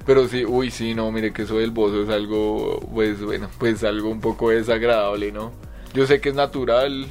Pero 0.06 0.28
sí, 0.28 0.44
uy, 0.46 0.72
sí, 0.72 0.94
no, 0.94 1.10
mire 1.10 1.32
que 1.32 1.44
eso 1.44 1.58
del 1.58 1.72
bozo 1.72 2.04
es 2.04 2.10
algo, 2.10 2.82
pues 2.94 3.22
bueno, 3.24 3.50
pues 3.60 3.82
algo 3.86 4.10
un 4.10 4.20
poco 4.20 4.50
desagradable, 4.50 5.32
¿no? 5.32 5.54
Yo 5.94 6.06
sé 6.06 6.20
que 6.20 6.30
es 6.30 6.36
natural 6.36 7.08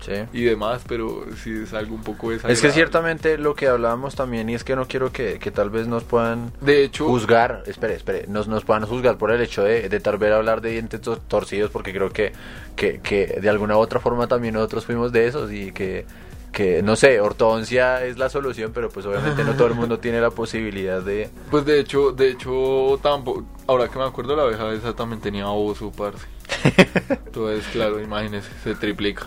Sí. 0.00 0.12
y 0.34 0.42
demás, 0.44 0.82
pero 0.86 1.24
sí 1.42 1.50
es 1.64 1.72
algo 1.72 1.94
un 1.94 2.02
poco 2.02 2.28
desagradable. 2.30 2.52
Es 2.52 2.60
que 2.60 2.70
ciertamente 2.70 3.38
lo 3.38 3.54
que 3.54 3.68
hablábamos 3.68 4.14
también, 4.14 4.50
y 4.50 4.54
es 4.54 4.62
que 4.64 4.76
no 4.76 4.86
quiero 4.86 5.10
que, 5.10 5.38
que 5.38 5.50
tal 5.50 5.70
vez 5.70 5.88
nos 5.88 6.04
puedan 6.04 6.52
De 6.60 6.84
hecho, 6.84 7.06
juzgar, 7.06 7.62
espere, 7.66 7.94
espere, 7.94 8.26
nos, 8.28 8.48
nos 8.48 8.64
puedan 8.66 8.84
juzgar 8.84 9.16
por 9.16 9.30
el 9.30 9.40
hecho 9.40 9.64
de, 9.64 9.88
de 9.88 10.00
tal 10.00 10.18
vez 10.18 10.30
hablar 10.32 10.60
de 10.60 10.72
dientes 10.72 11.00
tor- 11.02 11.20
torcidos, 11.26 11.70
porque 11.70 11.92
creo 11.94 12.10
que, 12.10 12.32
que, 12.76 13.00
que 13.00 13.38
de 13.40 13.48
alguna 13.48 13.76
u 13.76 13.80
otra 13.80 13.98
forma 13.98 14.26
también 14.28 14.52
nosotros 14.54 14.84
fuimos 14.84 15.10
de 15.10 15.26
esos 15.26 15.50
y 15.50 15.72
que, 15.72 16.04
que, 16.52 16.82
no 16.82 16.96
sé, 16.96 17.20
ortodoncia 17.20 18.04
es 18.04 18.18
la 18.18 18.28
solución, 18.28 18.72
pero 18.74 18.88
pues 18.88 19.06
obviamente 19.06 19.44
no 19.44 19.54
todo 19.54 19.68
el 19.68 19.74
mundo 19.74 19.98
tiene 19.98 20.20
la 20.20 20.30
posibilidad 20.30 21.02
de... 21.02 21.30
Pues 21.50 21.64
de 21.64 21.80
hecho, 21.80 22.12
de 22.12 22.30
hecho, 22.30 22.98
tampoco, 23.02 23.44
ahora 23.66 23.88
que 23.88 23.98
me 23.98 24.04
acuerdo, 24.04 24.34
la 24.36 24.42
abeja 24.42 24.72
esa 24.72 24.94
también 24.94 25.20
tenía 25.20 25.48
oso, 25.48 25.92
parce. 25.92 26.26
Entonces, 27.26 27.66
claro, 27.72 28.00
imagínese, 28.00 28.50
se 28.64 28.74
triplica. 28.74 29.26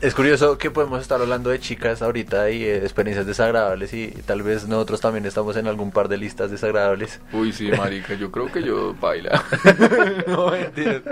Es 0.00 0.14
curioso 0.14 0.56
que 0.56 0.70
podemos 0.70 1.02
estar 1.02 1.20
hablando 1.20 1.50
de 1.50 1.60
chicas 1.60 2.00
ahorita 2.00 2.50
y 2.50 2.64
eh, 2.64 2.78
experiencias 2.78 3.26
desagradables 3.26 3.92
y 3.92 4.08
tal 4.24 4.42
vez 4.42 4.66
nosotros 4.66 5.02
también 5.02 5.26
estamos 5.26 5.58
en 5.58 5.66
algún 5.66 5.90
par 5.90 6.08
de 6.08 6.16
listas 6.16 6.50
desagradables. 6.50 7.20
Uy, 7.34 7.52
sí, 7.52 7.70
marica, 7.76 8.14
yo 8.14 8.30
creo 8.30 8.50
que 8.50 8.62
yo 8.62 8.94
baila. 8.98 9.44
no, 10.26 10.52
mentira. 10.52 11.02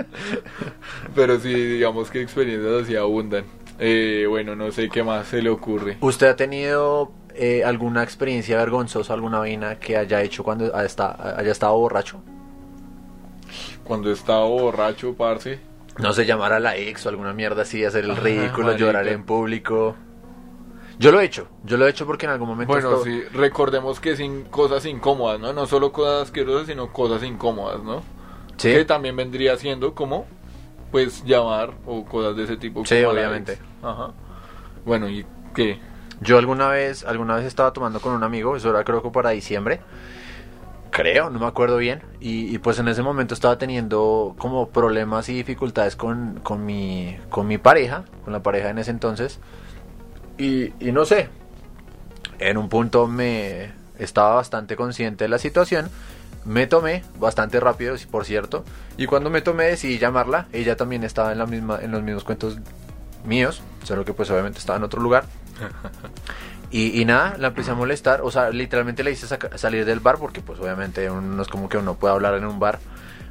Pero 1.13 1.39
sí, 1.39 1.53
digamos 1.53 2.09
que 2.09 2.19
experiencias 2.19 2.83
así 2.83 2.95
abundan. 2.95 3.45
Eh, 3.79 4.25
bueno, 4.27 4.55
no 4.55 4.71
sé 4.71 4.89
qué 4.89 5.03
más 5.03 5.27
se 5.27 5.41
le 5.41 5.49
ocurre. 5.49 5.97
¿Usted 6.01 6.27
ha 6.27 6.35
tenido 6.35 7.11
eh, 7.33 7.63
alguna 7.63 8.03
experiencia 8.03 8.57
vergonzosa, 8.57 9.13
alguna 9.13 9.39
vaina 9.39 9.79
que 9.79 9.95
haya 9.97 10.21
hecho 10.21 10.43
cuando 10.43 10.75
ha 10.75 10.83
esta- 10.83 11.37
haya 11.39 11.51
estado 11.51 11.77
borracho? 11.77 12.21
Cuando 13.83 14.11
estaba 14.11 14.45
borracho, 14.45 15.13
parce. 15.15 15.59
No 15.97 16.13
sé, 16.13 16.25
llamar 16.25 16.53
a 16.53 16.59
la 16.59 16.77
ex 16.77 17.05
o 17.05 17.09
alguna 17.09 17.33
mierda 17.33 17.63
así, 17.63 17.83
hacer 17.83 18.05
el 18.05 18.11
Ajá, 18.11 18.21
ridículo, 18.21 18.75
llorar 18.77 19.07
en 19.07 19.23
público. 19.23 19.95
Yo 20.97 21.11
lo 21.11 21.19
he 21.21 21.25
hecho, 21.25 21.47
yo 21.63 21.77
lo 21.77 21.87
he 21.87 21.89
hecho 21.89 22.05
porque 22.05 22.25
en 22.25 22.33
algún 22.33 22.49
momento... 22.49 22.71
Bueno, 22.73 22.91
esto- 22.91 23.05
sí, 23.05 23.21
recordemos 23.33 23.99
que 24.01 24.15
sin 24.17 24.43
cosas 24.43 24.85
incómodas, 24.85 25.39
¿no? 25.39 25.53
No 25.53 25.65
solo 25.65 25.91
cosas 25.93 26.23
asquerosas, 26.23 26.67
sino 26.67 26.91
cosas 26.91 27.23
incómodas, 27.23 27.81
¿no? 27.83 28.03
Sí, 28.57 28.73
Que 28.73 28.83
también 28.85 29.15
vendría 29.15 29.55
siendo 29.57 29.95
como, 29.95 30.25
pues, 30.91 31.23
llamar 31.23 31.73
o 31.85 32.05
cosas 32.05 32.35
de 32.35 32.43
ese 32.43 32.57
tipo. 32.57 32.85
Sí, 32.85 33.03
obviamente. 33.03 33.57
Ajá. 33.81 34.11
Bueno, 34.85 35.09
¿y 35.09 35.25
qué? 35.53 35.79
Yo 36.21 36.37
alguna 36.37 36.67
vez, 36.69 37.05
alguna 37.05 37.35
vez 37.35 37.45
estaba 37.45 37.71
tomando 37.71 38.01
con 38.01 38.13
un 38.13 38.23
amigo, 38.23 38.55
eso 38.55 38.69
era 38.69 38.83
creo 38.83 39.01
que 39.01 39.09
para 39.09 39.29
diciembre, 39.29 39.79
creo, 40.91 41.29
no 41.29 41.39
me 41.39 41.45
acuerdo 41.45 41.77
bien, 41.77 42.01
y, 42.19 42.53
y, 42.53 42.57
pues 42.57 42.77
en 42.79 42.87
ese 42.89 43.01
momento 43.01 43.33
estaba 43.33 43.57
teniendo 43.57 44.35
como 44.37 44.69
problemas 44.69 45.29
y 45.29 45.33
dificultades 45.33 45.95
con, 45.95 46.39
con, 46.43 46.65
mi, 46.65 47.17
con 47.29 47.47
mi 47.47 47.57
pareja, 47.57 48.03
con 48.23 48.33
la 48.33 48.43
pareja 48.43 48.69
en 48.69 48.79
ese 48.79 48.91
entonces, 48.91 49.39
y, 50.37 50.73
y 50.85 50.91
no 50.91 51.05
sé, 51.05 51.29
en 52.39 52.57
un 52.57 52.67
punto 52.67 53.07
me 53.07 53.71
estaba 53.97 54.35
bastante 54.35 54.75
consciente 54.75 55.25
de 55.25 55.29
la 55.29 55.37
situación, 55.37 55.89
me 56.45 56.67
tomé 56.67 57.03
bastante 57.19 57.59
rápido, 57.59 57.95
por 58.11 58.25
cierto, 58.25 58.63
y 58.97 59.05
cuando 59.05 59.29
me 59.29 59.41
tomé 59.41 59.65
decidí 59.65 59.97
llamarla, 59.99 60.47
ella 60.53 60.75
también 60.75 61.03
estaba 61.03 61.31
en, 61.31 61.37
la 61.37 61.45
misma, 61.45 61.79
en 61.81 61.91
los 61.91 62.01
mismos 62.01 62.23
cuentos 62.23 62.57
míos, 63.25 63.61
solo 63.83 64.05
que 64.05 64.13
pues 64.13 64.29
obviamente 64.31 64.59
estaba 64.59 64.77
en 64.77 64.83
otro 64.83 65.01
lugar. 65.01 65.25
Y, 66.71 67.01
y 67.01 67.03
nada, 67.05 67.35
la 67.39 67.47
empecé 67.47 67.71
a 67.71 67.73
molestar, 67.73 68.21
o 68.21 68.29
sea, 68.29 68.51
literalmente 68.51 69.03
le 69.03 69.09
hice 69.09 69.25
salir 69.55 69.85
del 69.85 70.01
bar, 70.01 70.17
porque 70.19 70.39
pues 70.41 70.59
obviamente 70.59 71.09
uno- 71.09 71.21
no 71.21 71.41
es 71.41 71.47
como 71.47 71.67
que 71.67 71.79
uno 71.79 71.95
pueda 71.95 72.13
hablar 72.13 72.35
en 72.35 72.45
un 72.45 72.59
bar. 72.59 72.77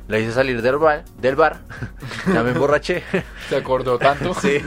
La 0.08 0.18
hice 0.18 0.32
salir 0.32 0.60
del 0.60 0.76
bar, 0.76 1.04
del 1.20 1.36
bar, 1.36 1.58
ya 2.34 2.42
me 2.42 2.50
emborraché. 2.50 3.04
¿Se 3.48 3.54
acordó 3.56 3.96
tanto? 3.98 4.34
Sí, 4.40 4.58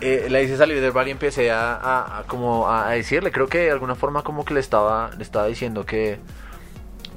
Eh, 0.00 0.28
la 0.30 0.40
hice 0.40 0.56
salir 0.56 0.80
del 0.80 0.92
bar 0.92 1.08
y 1.08 1.10
empecé 1.10 1.50
a, 1.50 1.74
a- 1.74 2.18
a 2.18 2.22
como 2.28 2.70
a 2.70 2.90
decirle, 2.90 3.32
creo 3.32 3.48
que 3.48 3.58
de 3.58 3.70
alguna 3.72 3.96
forma 3.96 4.22
como 4.22 4.44
que 4.44 4.54
le 4.54 4.60
estaba, 4.60 5.10
le 5.16 5.24
estaba 5.24 5.46
diciendo 5.48 5.84
que 5.84 6.20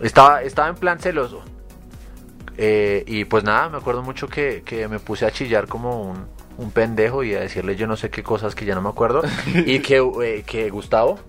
estaba, 0.02 0.42
estaba 0.44 0.70
en 0.70 0.76
plan 0.76 1.00
celoso. 1.00 1.42
Eh, 2.58 3.04
y 3.08 3.26
pues 3.26 3.44
nada, 3.44 3.70
me 3.70 3.78
acuerdo 3.78 4.04
mucho 4.04 4.28
que, 4.28 4.64
que 4.66 4.88
me 4.88 5.00
puse 5.00 5.26
a 5.26 5.32
chillar 5.32 5.68
como 5.68 6.02
un, 6.02 6.26
un 6.58 6.72
pendejo 6.72 7.24
y 7.24 7.34
a 7.34 7.40
decirle 7.40 7.78
yo 7.78 7.88
no 7.88 7.96
sé 7.96 8.10
qué 8.10 8.22
cosas 8.22 8.54
que 8.54 8.66
ya 8.66 8.76
no 8.76 8.82
me 8.82 8.90
acuerdo. 8.90 9.22
y 9.66 9.80
que, 9.80 9.98
eh, 10.24 10.44
que 10.46 10.70
Gustavo, 10.70 11.20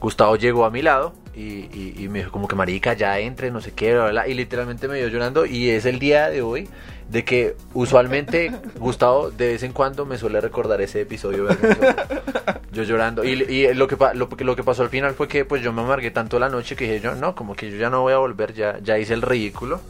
Gustavo 0.00 0.36
llegó 0.36 0.64
a 0.64 0.70
mi 0.70 0.82
lado 0.82 1.14
y, 1.40 1.68
y- 1.72 2.04
y 2.04 2.08
me 2.08 2.18
dijo 2.20 2.30
como 2.30 2.46
que 2.48 2.54
marica 2.56 2.92
ya 2.94 3.18
entre, 3.18 3.50
no 3.50 3.60
sé 3.60 3.72
qué, 3.72 3.92
bla, 3.94 4.02
bla, 4.04 4.10
bla", 4.10 4.28
y 4.28 4.34
literalmente 4.34 4.88
me 4.88 4.98
dio 4.98 5.08
llorando. 5.08 5.46
Y 5.46 5.70
es 5.70 5.86
el 5.86 5.98
día 5.98 6.28
de 6.30 6.42
hoy 6.42 6.68
de 7.08 7.24
que 7.24 7.56
usualmente 7.74 8.52
Gustavo 8.78 9.30
de 9.30 9.48
vez 9.48 9.62
en 9.62 9.72
cuando 9.72 10.06
me 10.06 10.16
suele 10.18 10.40
recordar 10.40 10.80
ese 10.80 11.00
episodio 11.00 11.48
yo 12.72 12.82
llorando. 12.84 13.24
Y, 13.24 13.30
y 13.42 13.74
lo 13.74 13.86
que 13.88 13.96
lo, 14.14 14.28
que- 14.28 14.44
lo 14.44 14.56
que 14.56 14.62
pasó 14.62 14.82
al 14.82 14.88
final 14.90 15.14
fue 15.14 15.28
que 15.28 15.44
pues 15.44 15.62
yo 15.62 15.72
me 15.72 15.82
amargué 15.82 16.10
tanto 16.10 16.38
la 16.38 16.48
noche 16.48 16.76
que 16.76 16.84
dije 16.84 17.00
yo 17.00 17.14
no 17.14 17.34
como 17.34 17.54
que 17.54 17.70
yo 17.70 17.76
ya 17.76 17.90
no 17.90 18.02
voy 18.02 18.12
a 18.12 18.18
volver 18.18 18.52
ya 18.54 18.78
ya 18.82 18.98
hice 18.98 19.14
el 19.14 19.22
ridículo 19.22 19.80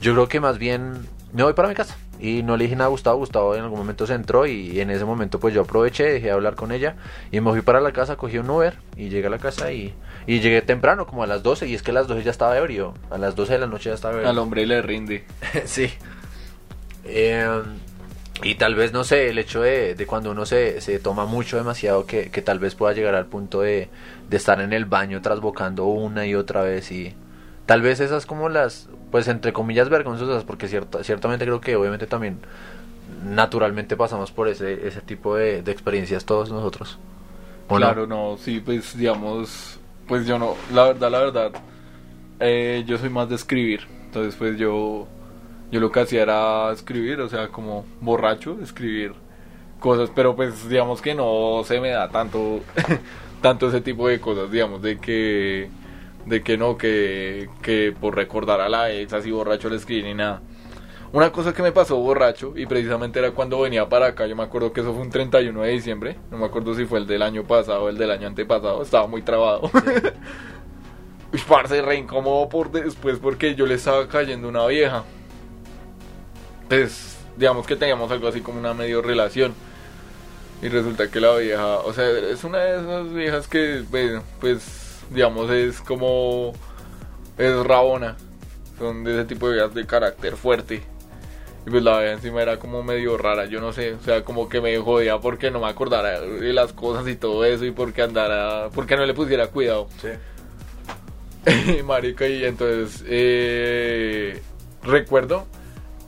yo 0.00 0.12
creo 0.14 0.28
que 0.28 0.40
más 0.40 0.58
bien 0.58 1.06
me 1.34 1.42
voy 1.42 1.52
para 1.52 1.68
mi 1.68 1.74
casa 1.74 1.96
y 2.18 2.42
no 2.42 2.56
le 2.56 2.64
dije 2.64 2.76
nada 2.76 2.86
a 2.86 2.90
Gustavo 2.90 3.18
Gustavo 3.18 3.54
en 3.54 3.62
algún 3.62 3.78
momento 3.78 4.06
se 4.06 4.14
entró 4.14 4.46
y 4.46 4.80
en 4.80 4.90
ese 4.90 5.04
momento 5.04 5.40
pues 5.40 5.52
yo 5.52 5.62
aproveché 5.62 6.04
dejé 6.04 6.26
de 6.26 6.32
hablar 6.32 6.54
con 6.54 6.72
ella 6.72 6.96
y 7.30 7.40
me 7.40 7.50
fui 7.50 7.60
para 7.60 7.80
la 7.80 7.92
casa 7.92 8.16
cogí 8.16 8.38
un 8.38 8.48
Uber 8.48 8.78
y 8.96 9.08
llegué 9.08 9.26
a 9.26 9.30
la 9.30 9.38
casa 9.38 9.72
y, 9.72 9.92
y 10.26 10.40
llegué 10.40 10.62
temprano 10.62 11.06
como 11.06 11.22
a 11.22 11.26
las 11.26 11.42
12 11.42 11.66
y 11.66 11.74
es 11.74 11.82
que 11.82 11.90
a 11.90 11.94
las 11.94 12.06
12 12.06 12.22
ya 12.22 12.30
estaba 12.30 12.56
ebrio 12.56 12.94
a 13.10 13.18
las 13.18 13.34
12 13.34 13.54
de 13.54 13.58
la 13.58 13.66
noche 13.66 13.90
ya 13.90 13.94
estaba 13.94 14.14
ebrio 14.14 14.28
Al 14.28 14.38
hombre 14.38 14.64
le 14.64 14.80
rinde. 14.80 15.24
sí. 15.64 15.90
Eh, 17.04 17.62
y 18.42 18.56
tal 18.56 18.74
vez, 18.74 18.92
no 18.92 19.04
sé, 19.04 19.30
el 19.30 19.38
hecho 19.38 19.62
de, 19.62 19.94
de 19.94 20.06
cuando 20.06 20.32
uno 20.32 20.44
se, 20.44 20.80
se 20.80 20.98
toma 20.98 21.24
mucho 21.24 21.56
demasiado, 21.56 22.04
que, 22.04 22.30
que 22.30 22.42
tal 22.42 22.58
vez 22.58 22.74
pueda 22.74 22.92
llegar 22.92 23.14
al 23.14 23.26
punto 23.26 23.60
de, 23.60 23.88
de 24.28 24.36
estar 24.36 24.60
en 24.60 24.72
el 24.72 24.86
baño 24.86 25.22
trasbocando 25.22 25.84
una 25.84 26.26
y 26.26 26.34
otra 26.34 26.62
vez 26.62 26.90
y 26.90 27.14
tal 27.66 27.82
vez 27.82 28.00
esas 28.00 28.26
como 28.26 28.48
las, 28.48 28.88
pues 29.10 29.28
entre 29.28 29.52
comillas 29.52 29.88
vergonzosas, 29.88 30.44
porque 30.44 30.68
cierta, 30.68 31.02
ciertamente 31.04 31.44
creo 31.44 31.60
que 31.60 31.76
obviamente 31.76 32.06
también 32.06 32.38
naturalmente 33.24 33.96
pasamos 33.96 34.32
por 34.32 34.48
ese, 34.48 34.76
tipo 35.06 35.36
de, 35.36 35.58
experiencias 35.58 36.24
todos 36.24 36.50
nosotros. 36.50 36.98
Claro, 37.68 38.06
no, 38.06 38.36
sí, 38.38 38.60
pues 38.60 38.96
digamos, 38.96 39.78
pues 40.06 40.26
yo 40.26 40.38
no, 40.38 40.54
la 40.72 40.84
verdad, 40.84 41.10
la 41.10 41.18
verdad, 41.20 41.52
eh, 42.40 42.84
yo 42.86 42.98
soy 42.98 43.08
más 43.08 43.28
de 43.30 43.36
escribir, 43.36 43.86
entonces 44.04 44.34
pues 44.36 44.58
yo, 44.58 45.06
yo 45.70 45.80
lo 45.80 45.90
que 45.90 46.00
hacía 46.00 46.22
era 46.22 46.70
escribir, 46.72 47.20
o 47.20 47.28
sea, 47.28 47.48
como 47.48 47.86
borracho, 48.00 48.58
escribir 48.62 49.14
cosas, 49.80 50.10
pero 50.14 50.36
pues 50.36 50.68
digamos 50.68 51.00
que 51.00 51.14
no 51.14 51.62
se 51.64 51.80
me 51.80 51.90
da 51.90 52.10
tanto, 52.10 52.60
tanto 53.40 53.68
ese 53.68 53.80
tipo 53.80 54.08
de 54.08 54.20
cosas, 54.20 54.50
digamos, 54.50 54.82
de 54.82 54.98
que, 54.98 55.70
de 56.26 56.42
que 56.42 56.56
no, 56.56 56.76
que, 56.76 57.48
que 57.62 57.94
por 57.98 58.16
recordar 58.16 58.60
a 58.60 58.68
la 58.68 58.90
ex 58.92 59.12
así 59.12 59.30
borracho 59.30 59.68
le 59.68 59.76
escribí 59.76 60.02
ni 60.02 60.14
nada. 60.14 60.42
Una 61.14 61.30
cosa 61.30 61.52
que 61.52 61.62
me 61.62 61.70
pasó 61.70 61.96
borracho, 61.96 62.54
y 62.56 62.66
precisamente 62.66 63.20
era 63.20 63.30
cuando 63.30 63.60
venía 63.60 63.88
para 63.88 64.06
acá, 64.06 64.26
yo 64.26 64.34
me 64.34 64.42
acuerdo 64.42 64.72
que 64.72 64.80
eso 64.80 64.92
fue 64.92 65.02
un 65.02 65.10
31 65.10 65.62
de 65.62 65.70
diciembre, 65.70 66.16
no 66.30 66.38
me 66.38 66.46
acuerdo 66.46 66.74
si 66.74 66.86
fue 66.86 66.98
el 66.98 67.06
del 67.06 67.22
año 67.22 67.44
pasado 67.44 67.84
o 67.84 67.88
el 67.88 67.96
del 67.96 68.10
año 68.10 68.26
antepasado, 68.26 68.82
estaba 68.82 69.06
muy 69.06 69.22
trabado. 69.22 69.70
Uy, 71.32 71.40
parce, 71.48 71.80
re 71.82 71.96
incómodo 71.96 72.48
por 72.48 72.72
después 72.72 73.18
porque 73.20 73.54
yo 73.54 73.64
le 73.64 73.74
estaba 73.74 74.08
cayendo 74.08 74.48
una 74.48 74.66
vieja. 74.66 75.04
Pues, 76.68 77.16
digamos 77.36 77.64
que 77.66 77.76
teníamos 77.76 78.10
algo 78.10 78.26
así 78.26 78.40
como 78.40 78.58
una 78.58 78.74
medio 78.74 79.00
relación. 79.00 79.54
Y 80.62 80.68
resulta 80.68 81.10
que 81.10 81.20
la 81.20 81.36
vieja, 81.36 81.78
o 81.78 81.92
sea, 81.92 82.08
es 82.08 82.42
una 82.42 82.58
de 82.58 82.76
esas 82.76 83.12
viejas 83.12 83.46
que, 83.46 83.84
bueno, 83.88 84.22
pues, 84.40 84.83
digamos, 85.10 85.50
es 85.50 85.80
como. 85.80 86.52
Es 87.38 87.54
rabona. 87.64 88.16
Son 88.78 89.04
de 89.04 89.12
ese 89.14 89.24
tipo 89.24 89.48
de 89.48 89.54
viejas 89.54 89.74
de 89.74 89.86
carácter 89.86 90.36
fuerte. 90.36 90.82
Y 91.66 91.70
pues 91.70 91.82
la 91.82 91.98
vieja 91.98 92.12
encima 92.12 92.42
era 92.42 92.58
como 92.58 92.82
medio 92.82 93.16
rara, 93.16 93.46
yo 93.46 93.58
no 93.58 93.72
sé, 93.72 93.94
o 93.94 94.00
sea, 94.02 94.22
como 94.22 94.50
que 94.50 94.60
me 94.60 94.76
jodía 94.78 95.18
porque 95.18 95.50
no 95.50 95.60
me 95.60 95.66
acordara 95.66 96.20
de 96.20 96.52
las 96.52 96.74
cosas 96.74 97.08
y 97.08 97.16
todo 97.16 97.42
eso 97.46 97.64
y 97.64 97.70
porque 97.70 98.02
andara, 98.02 98.68
porque 98.74 98.96
no 98.96 99.06
le 99.06 99.14
pusiera 99.14 99.46
cuidado. 99.46 99.88
Sí. 100.02 100.10
Marica, 101.84 102.26
y 102.28 102.44
entonces 102.44 103.02
eh, 103.06 104.42
recuerdo 104.82 105.46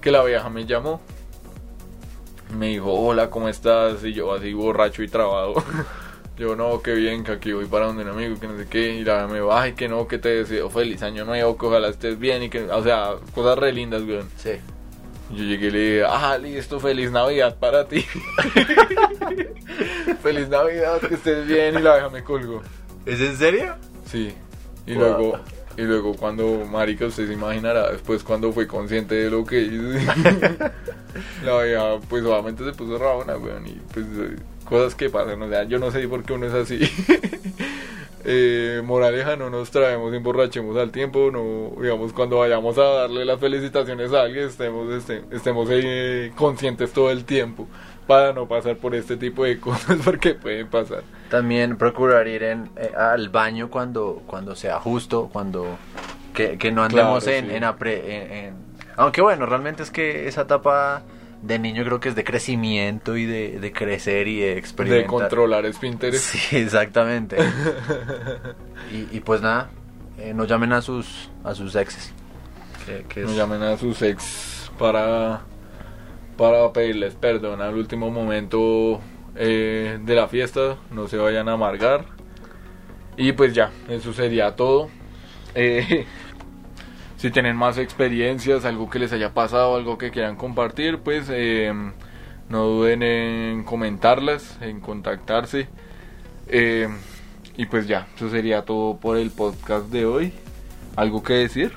que 0.01 0.11
la 0.11 0.23
vieja 0.25 0.49
me 0.51 0.67
llamó. 0.67 1.01
Me 2.57 2.69
dijo, 2.69 2.93
hola, 2.93 3.31
¿cómo 3.31 3.49
estás? 3.49 4.05
Y 4.05 4.13
yo 4.13 4.33
así 4.35 4.53
borracho 4.53 5.03
y 5.03 5.09
trabado. 5.09 5.55
Yo, 6.39 6.55
no, 6.55 6.83
qué 6.83 6.93
bien, 6.93 7.25
que 7.25 7.33
aquí 7.33 7.53
voy 7.53 7.65
para 7.65 7.87
donde 7.87 8.03
un 8.05 8.11
amigo, 8.11 8.39
que 8.39 8.47
no 8.47 8.59
sé 8.59 8.67
qué. 8.69 8.95
Y 8.97 9.05
la 9.05 9.27
me 9.27 9.35
dijo, 9.37 9.55
ay, 9.55 9.73
que 9.73 9.89
no, 9.89 10.07
que 10.07 10.19
te 10.19 10.29
deseo 10.29 10.69
feliz 10.69 11.03
año 11.03 11.25
nuevo, 11.25 11.57
que 11.57 11.67
ojalá 11.67 11.89
estés 11.89 12.19
bien. 12.19 12.43
Y 12.43 12.51
que, 12.51 12.65
o 12.65 12.83
sea, 12.83 13.15
cosas 13.35 13.59
re 13.59 13.73
lindas, 13.73 14.03
weón. 14.03 14.29
Sí. 14.37 14.53
Yo 15.31 15.43
llegué 15.45 15.69
y 15.69 15.71
le 15.71 15.79
dije, 15.79 16.05
ah, 16.07 16.37
listo, 16.39 16.79
feliz 16.79 17.11
Navidad 17.11 17.57
para 17.59 17.89
ti. 17.89 18.05
feliz 20.23 20.49
Navidad, 20.49 21.01
que 21.01 21.15
estés 21.15 21.47
bien. 21.47 21.79
Y 21.79 21.83
la 21.83 21.95
vieja 21.95 22.11
me 22.11 22.23
colgó. 22.23 22.63
¿Es 23.05 23.21
en 23.21 23.37
serio? 23.37 23.75
Sí. 24.05 24.35
Y 24.87 24.95
Wow. 24.95 25.03
luego, 25.03 25.41
y 25.77 25.83
luego 25.83 26.15
cuando, 26.15 26.65
marica, 26.65 27.07
usted 27.07 27.27
se 27.27 27.33
imaginará 27.33 27.93
después 27.93 28.23
cuando 28.23 28.53
fue 28.53 28.67
consciente 28.67 29.15
de 29.15 29.31
lo 29.31 29.45
que 29.45 29.63
hizo. 29.63 29.83
la 31.45 31.63
vieja, 31.63 31.99
pues 32.09 32.25
obviamente 32.25 32.65
se 32.65 32.73
puso 32.73 32.99
rabona, 32.99 33.37
weón. 33.37 33.67
Y 33.67 33.81
pues 33.93 34.07
eh, 34.07 34.37
cosas 34.65 34.95
que 34.95 35.11
pasan, 35.11 35.43
o 35.43 35.49
sea, 35.49 35.65
yo 35.65 35.79
no 35.79 35.91
sé 35.91 36.07
por 36.09 36.25
qué 36.25 36.33
uno 36.33 36.47
es 36.47 36.55
así. 36.55 36.81
Eh, 38.29 38.83
moraleja, 38.85 39.37
no 39.37 39.51
nos 39.51 39.71
traemos, 39.71 40.13
emborrachemos 40.13 40.77
al 40.77 40.91
tiempo, 40.91 41.31
no, 41.31 41.81
digamos, 41.81 42.13
cuando 42.13 42.39
vayamos 42.39 42.77
a 42.77 42.83
darle 42.83 43.25
las 43.25 43.39
felicitaciones 43.39 44.13
a 44.13 44.23
alguien, 44.23 44.49
estemos, 44.49 44.93
este, 44.93 45.23
estemos 45.31 45.69
eh, 45.71 46.33
conscientes 46.35 46.93
todo 46.93 47.13
el 47.13 47.25
tiempo 47.25 47.69
para 48.07 48.33
no 48.33 48.47
pasar 48.47 48.77
por 48.77 48.95
este 48.95 49.17
tipo 49.17 49.45
de 49.45 49.59
cosas 49.59 49.99
porque 50.05 50.35
pueden 50.35 50.69
pasar. 50.69 51.03
También 51.31 51.77
procurar 51.77 52.29
ir 52.29 52.43
en, 52.45 52.71
eh, 52.77 52.93
al 52.97 53.29
baño 53.31 53.69
cuando, 53.71 54.23
cuando 54.27 54.55
sea 54.55 54.79
justo, 54.81 55.29
cuando 55.33 55.77
que, 56.35 56.57
que 56.59 56.71
no 56.71 56.83
andemos 56.85 57.25
Claro, 57.25 57.39
en, 57.39 57.49
sí. 57.49 57.55
en 57.57 57.63
apre- 57.65 58.05
en- 58.05 58.33
en- 58.33 58.55
Aunque 58.97 59.21
bueno, 59.23 59.47
realmente 59.47 59.83
es 59.83 59.91
que 59.91 60.29
esa 60.29 60.43
etapa 60.43 61.03
de 61.43 61.59
niño 61.59 61.85
creo 61.85 62.01
que 62.01 62.09
es 62.09 62.15
de 62.15 62.25
crecimiento 62.25 63.17
y 63.17 63.27
de, 63.27 63.59
de 63.61 63.73
crecer 63.73 64.27
y 64.29 64.41
de 64.41 64.57
experimentar. 64.59 65.03
De 65.05 65.07
controlar 65.09 65.67
esfínteres. 65.67 66.21
Sí, 66.23 66.57
exactamente. 66.59 67.37
y, 68.93 69.17
y 69.17 69.21
pues 69.21 69.41
nada, 69.43 69.69
eh, 70.19 70.33
no 70.35 70.45
llamen 70.45 70.73
a 70.73 70.83
sus 70.83 71.31
a 71.45 71.55
sus 71.55 71.75
exes. 71.75 72.13
Que, 72.85 73.05
que 73.09 73.23
es- 73.23 73.29
No 73.29 73.35
llamen 73.35 73.63
a 73.63 73.77
sus 73.77 74.01
ex 74.03 74.71
para, 74.79 75.41
para 76.37 76.73
pedirles 76.73 77.15
perdón 77.15 77.61
al 77.63 77.75
último 77.75 78.11
momento 78.11 79.01
eh, 79.35 79.99
de 80.03 80.15
la 80.15 80.29
fiesta. 80.29 80.77
No 80.91 81.09
se 81.09 81.17
vayan 81.17 81.49
a 81.49 81.53
amargar. 81.53 82.05
Y 83.17 83.33
pues 83.33 83.55
ya, 83.55 83.71
eso 83.89 84.13
sería 84.13 84.57
todo. 84.57 84.89
Eh, 85.55 86.07
si 87.17 87.31
tienen 87.31 87.57
más 87.57 87.79
experiencias, 87.79 88.65
algo 88.65 88.91
que 88.91 88.99
les 88.99 89.13
haya 89.13 89.33
pasado, 89.33 89.77
algo 89.77 89.99
que 89.99 90.11
quieran 90.11 90.37
compartir, 90.37 90.99
pues 90.99 91.29
eh, 91.31 91.73
no 92.49 92.65
duden 92.65 93.03
en 93.03 93.65
comentarlas, 93.65 94.59
en 94.61 94.81
contactarse. 94.81 95.69
Y 97.59 97.67
pues 97.67 97.89
ya, 97.89 98.07
eso 98.15 98.29
sería 98.29 98.63
todo 98.63 98.99
por 98.99 99.17
el 99.17 99.31
podcast 99.31 99.87
de 99.87 100.05
hoy. 100.05 100.33
¿Algo 100.95 101.23
que 101.23 101.33
decir? 101.33 101.73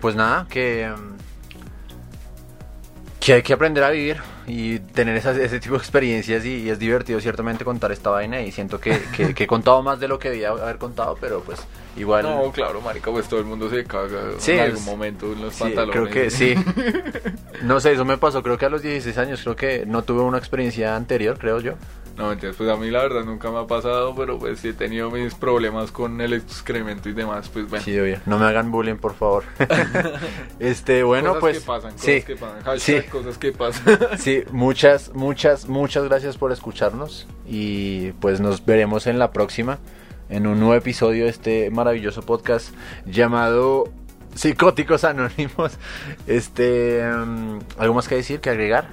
Pues 0.00 0.14
nada, 0.14 0.46
que, 0.48 0.92
que 3.24 3.32
hay 3.32 3.42
que 3.42 3.54
aprender 3.54 3.82
a 3.82 3.90
vivir 3.90 4.33
y 4.46 4.78
tener 4.78 5.16
esas- 5.16 5.36
ese 5.38 5.58
tipo 5.60 5.74
de 5.74 5.78
experiencias 5.78 6.44
y, 6.44 6.62
y 6.62 6.70
es 6.70 6.78
divertido 6.78 7.20
ciertamente 7.20 7.64
contar 7.64 7.92
esta 7.92 8.10
vaina 8.10 8.40
y 8.42 8.52
siento 8.52 8.78
que, 8.80 8.98
que- 9.16 9.34
que 9.34 9.44
he 9.44 9.46
contado 9.46 9.82
más 9.82 9.98
de 10.00 10.08
lo 10.08 10.18
que 10.18 10.30
debía 10.30 10.50
haber 10.50 10.76
contado, 10.78 11.16
pero 11.20 11.40
pues 11.40 11.60
igual... 11.96 12.24
No, 12.24 12.52
claro, 12.52 12.80
marica, 12.80 13.10
pues 13.10 13.26
todo 13.28 13.40
el 13.40 13.46
mundo 13.46 13.70
se 13.70 13.84
caga 13.84 14.20
Sí, 14.38 14.52
en 14.52 14.58
es- 14.60 14.64
algún 14.70 14.84
momento 14.84 15.32
en 15.32 15.40
los 15.42 15.54
Sí, 15.54 15.62
pantalones. 15.64 15.92
creo 15.92 16.08
que 16.10 16.30
sí. 16.30 16.54
No 17.62 17.80
sé, 17.80 17.92
eso 17.92 18.04
me 18.04 18.18
pasó, 18.18 18.42
creo 18.42 18.58
que 18.58 18.66
a 18.66 18.68
los 18.68 18.82
16 18.82 19.16
años, 19.16 19.40
creo 19.42 19.56
que 19.56 19.86
no 19.86 20.02
tuve 20.02 20.20
una 20.22 20.36
experiencia 20.38 20.94
anterior, 20.96 21.38
creo 21.38 21.60
yo. 21.60 21.74
No, 22.16 22.30
entonces 22.30 22.54
pues 22.56 22.68
a 22.70 22.76
mí 22.76 22.90
la 22.90 23.02
verdad 23.02 23.24
nunca 23.24 23.50
me 23.50 23.58
ha 23.58 23.66
pasado, 23.66 24.14
pero 24.14 24.38
pues 24.38 24.60
sí 24.60 24.68
he 24.68 24.72
tenido 24.72 25.10
mis 25.10 25.34
problemas 25.34 25.90
con 25.90 26.20
el 26.20 26.32
excremento 26.34 27.08
y 27.08 27.12
demás, 27.12 27.48
pues 27.48 27.68
bueno. 27.68 27.84
Sí, 27.84 27.98
obvio. 27.98 28.18
No 28.26 28.38
me 28.38 28.44
hagan 28.44 28.70
bullying, 28.70 28.96
por 28.96 29.14
favor. 29.14 29.42
este, 30.60 31.02
bueno, 31.02 31.30
cosas 31.38 31.40
pues... 31.40 31.58
que 31.58 31.64
pasan, 31.66 31.92
cosas 31.92 32.04
sí, 32.06 32.22
que 32.22 32.36
pasan. 32.36 32.62
Hashtag 32.62 33.02
sí. 33.04 33.08
cosas 33.08 33.38
que 33.38 33.52
pasan. 33.52 33.98
Sí, 34.18 34.33
muchas, 34.52 35.12
muchas, 35.14 35.68
muchas 35.68 36.04
gracias 36.04 36.36
por 36.36 36.52
escucharnos 36.52 37.26
y 37.46 38.12
pues 38.12 38.40
nos 38.40 38.64
veremos 38.64 39.06
en 39.06 39.18
la 39.18 39.32
próxima, 39.32 39.78
en 40.28 40.46
un 40.46 40.58
nuevo 40.58 40.74
episodio 40.74 41.24
de 41.24 41.30
este 41.30 41.70
maravilloso 41.70 42.22
podcast 42.22 42.74
llamado 43.06 43.84
Psicóticos 44.34 45.04
Anónimos. 45.04 45.78
Este, 46.26 47.02
mm, 47.04 47.58
¿algo 47.78 47.94
más 47.94 48.08
que 48.08 48.16
decir, 48.16 48.40
que 48.40 48.50
agregar? 48.50 48.88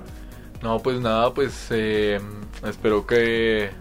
No, 0.61 0.79
pues 0.79 0.99
nada, 0.99 1.33
pues 1.33 1.67
eh, 1.71 2.19
espero 2.65 3.07
que, 3.07 3.71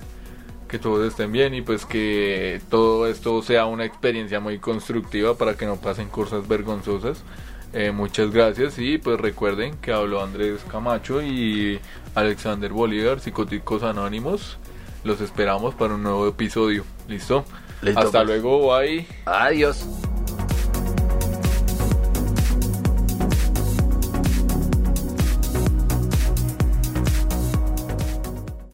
que 0.68 0.78
todos 0.78 1.06
estén 1.06 1.32
bien 1.32 1.54
y 1.54 1.62
pues 1.62 1.84
que 1.84 2.60
todo 2.70 3.06
esto 3.06 3.42
sea 3.42 3.66
una 3.66 3.84
experiencia 3.84 4.40
muy 4.40 4.58
constructiva 4.58 5.36
para 5.36 5.56
que 5.56 5.66
no 5.66 5.76
pasen 5.76 6.08
cosas 6.08 6.48
vergonzosas. 6.48 7.22
Eh, 7.72 7.92
muchas 7.92 8.32
gracias 8.32 8.78
y 8.78 8.98
pues 8.98 9.20
recuerden 9.20 9.76
que 9.76 9.92
habló 9.92 10.22
Andrés 10.22 10.60
Camacho 10.70 11.22
y 11.22 11.78
Alexander 12.14 12.72
Bolívar, 12.72 13.20
Psicóticos 13.20 13.82
Anónimos. 13.82 14.58
Los 15.04 15.20
esperamos 15.20 15.74
para 15.74 15.94
un 15.94 16.02
nuevo 16.02 16.26
episodio. 16.28 16.84
¿Listo? 17.08 17.44
Listo, 17.80 18.00
Hasta 18.00 18.24
pues. 18.24 18.26
luego, 18.26 18.76
bye. 18.76 19.06
Adiós. 19.24 19.86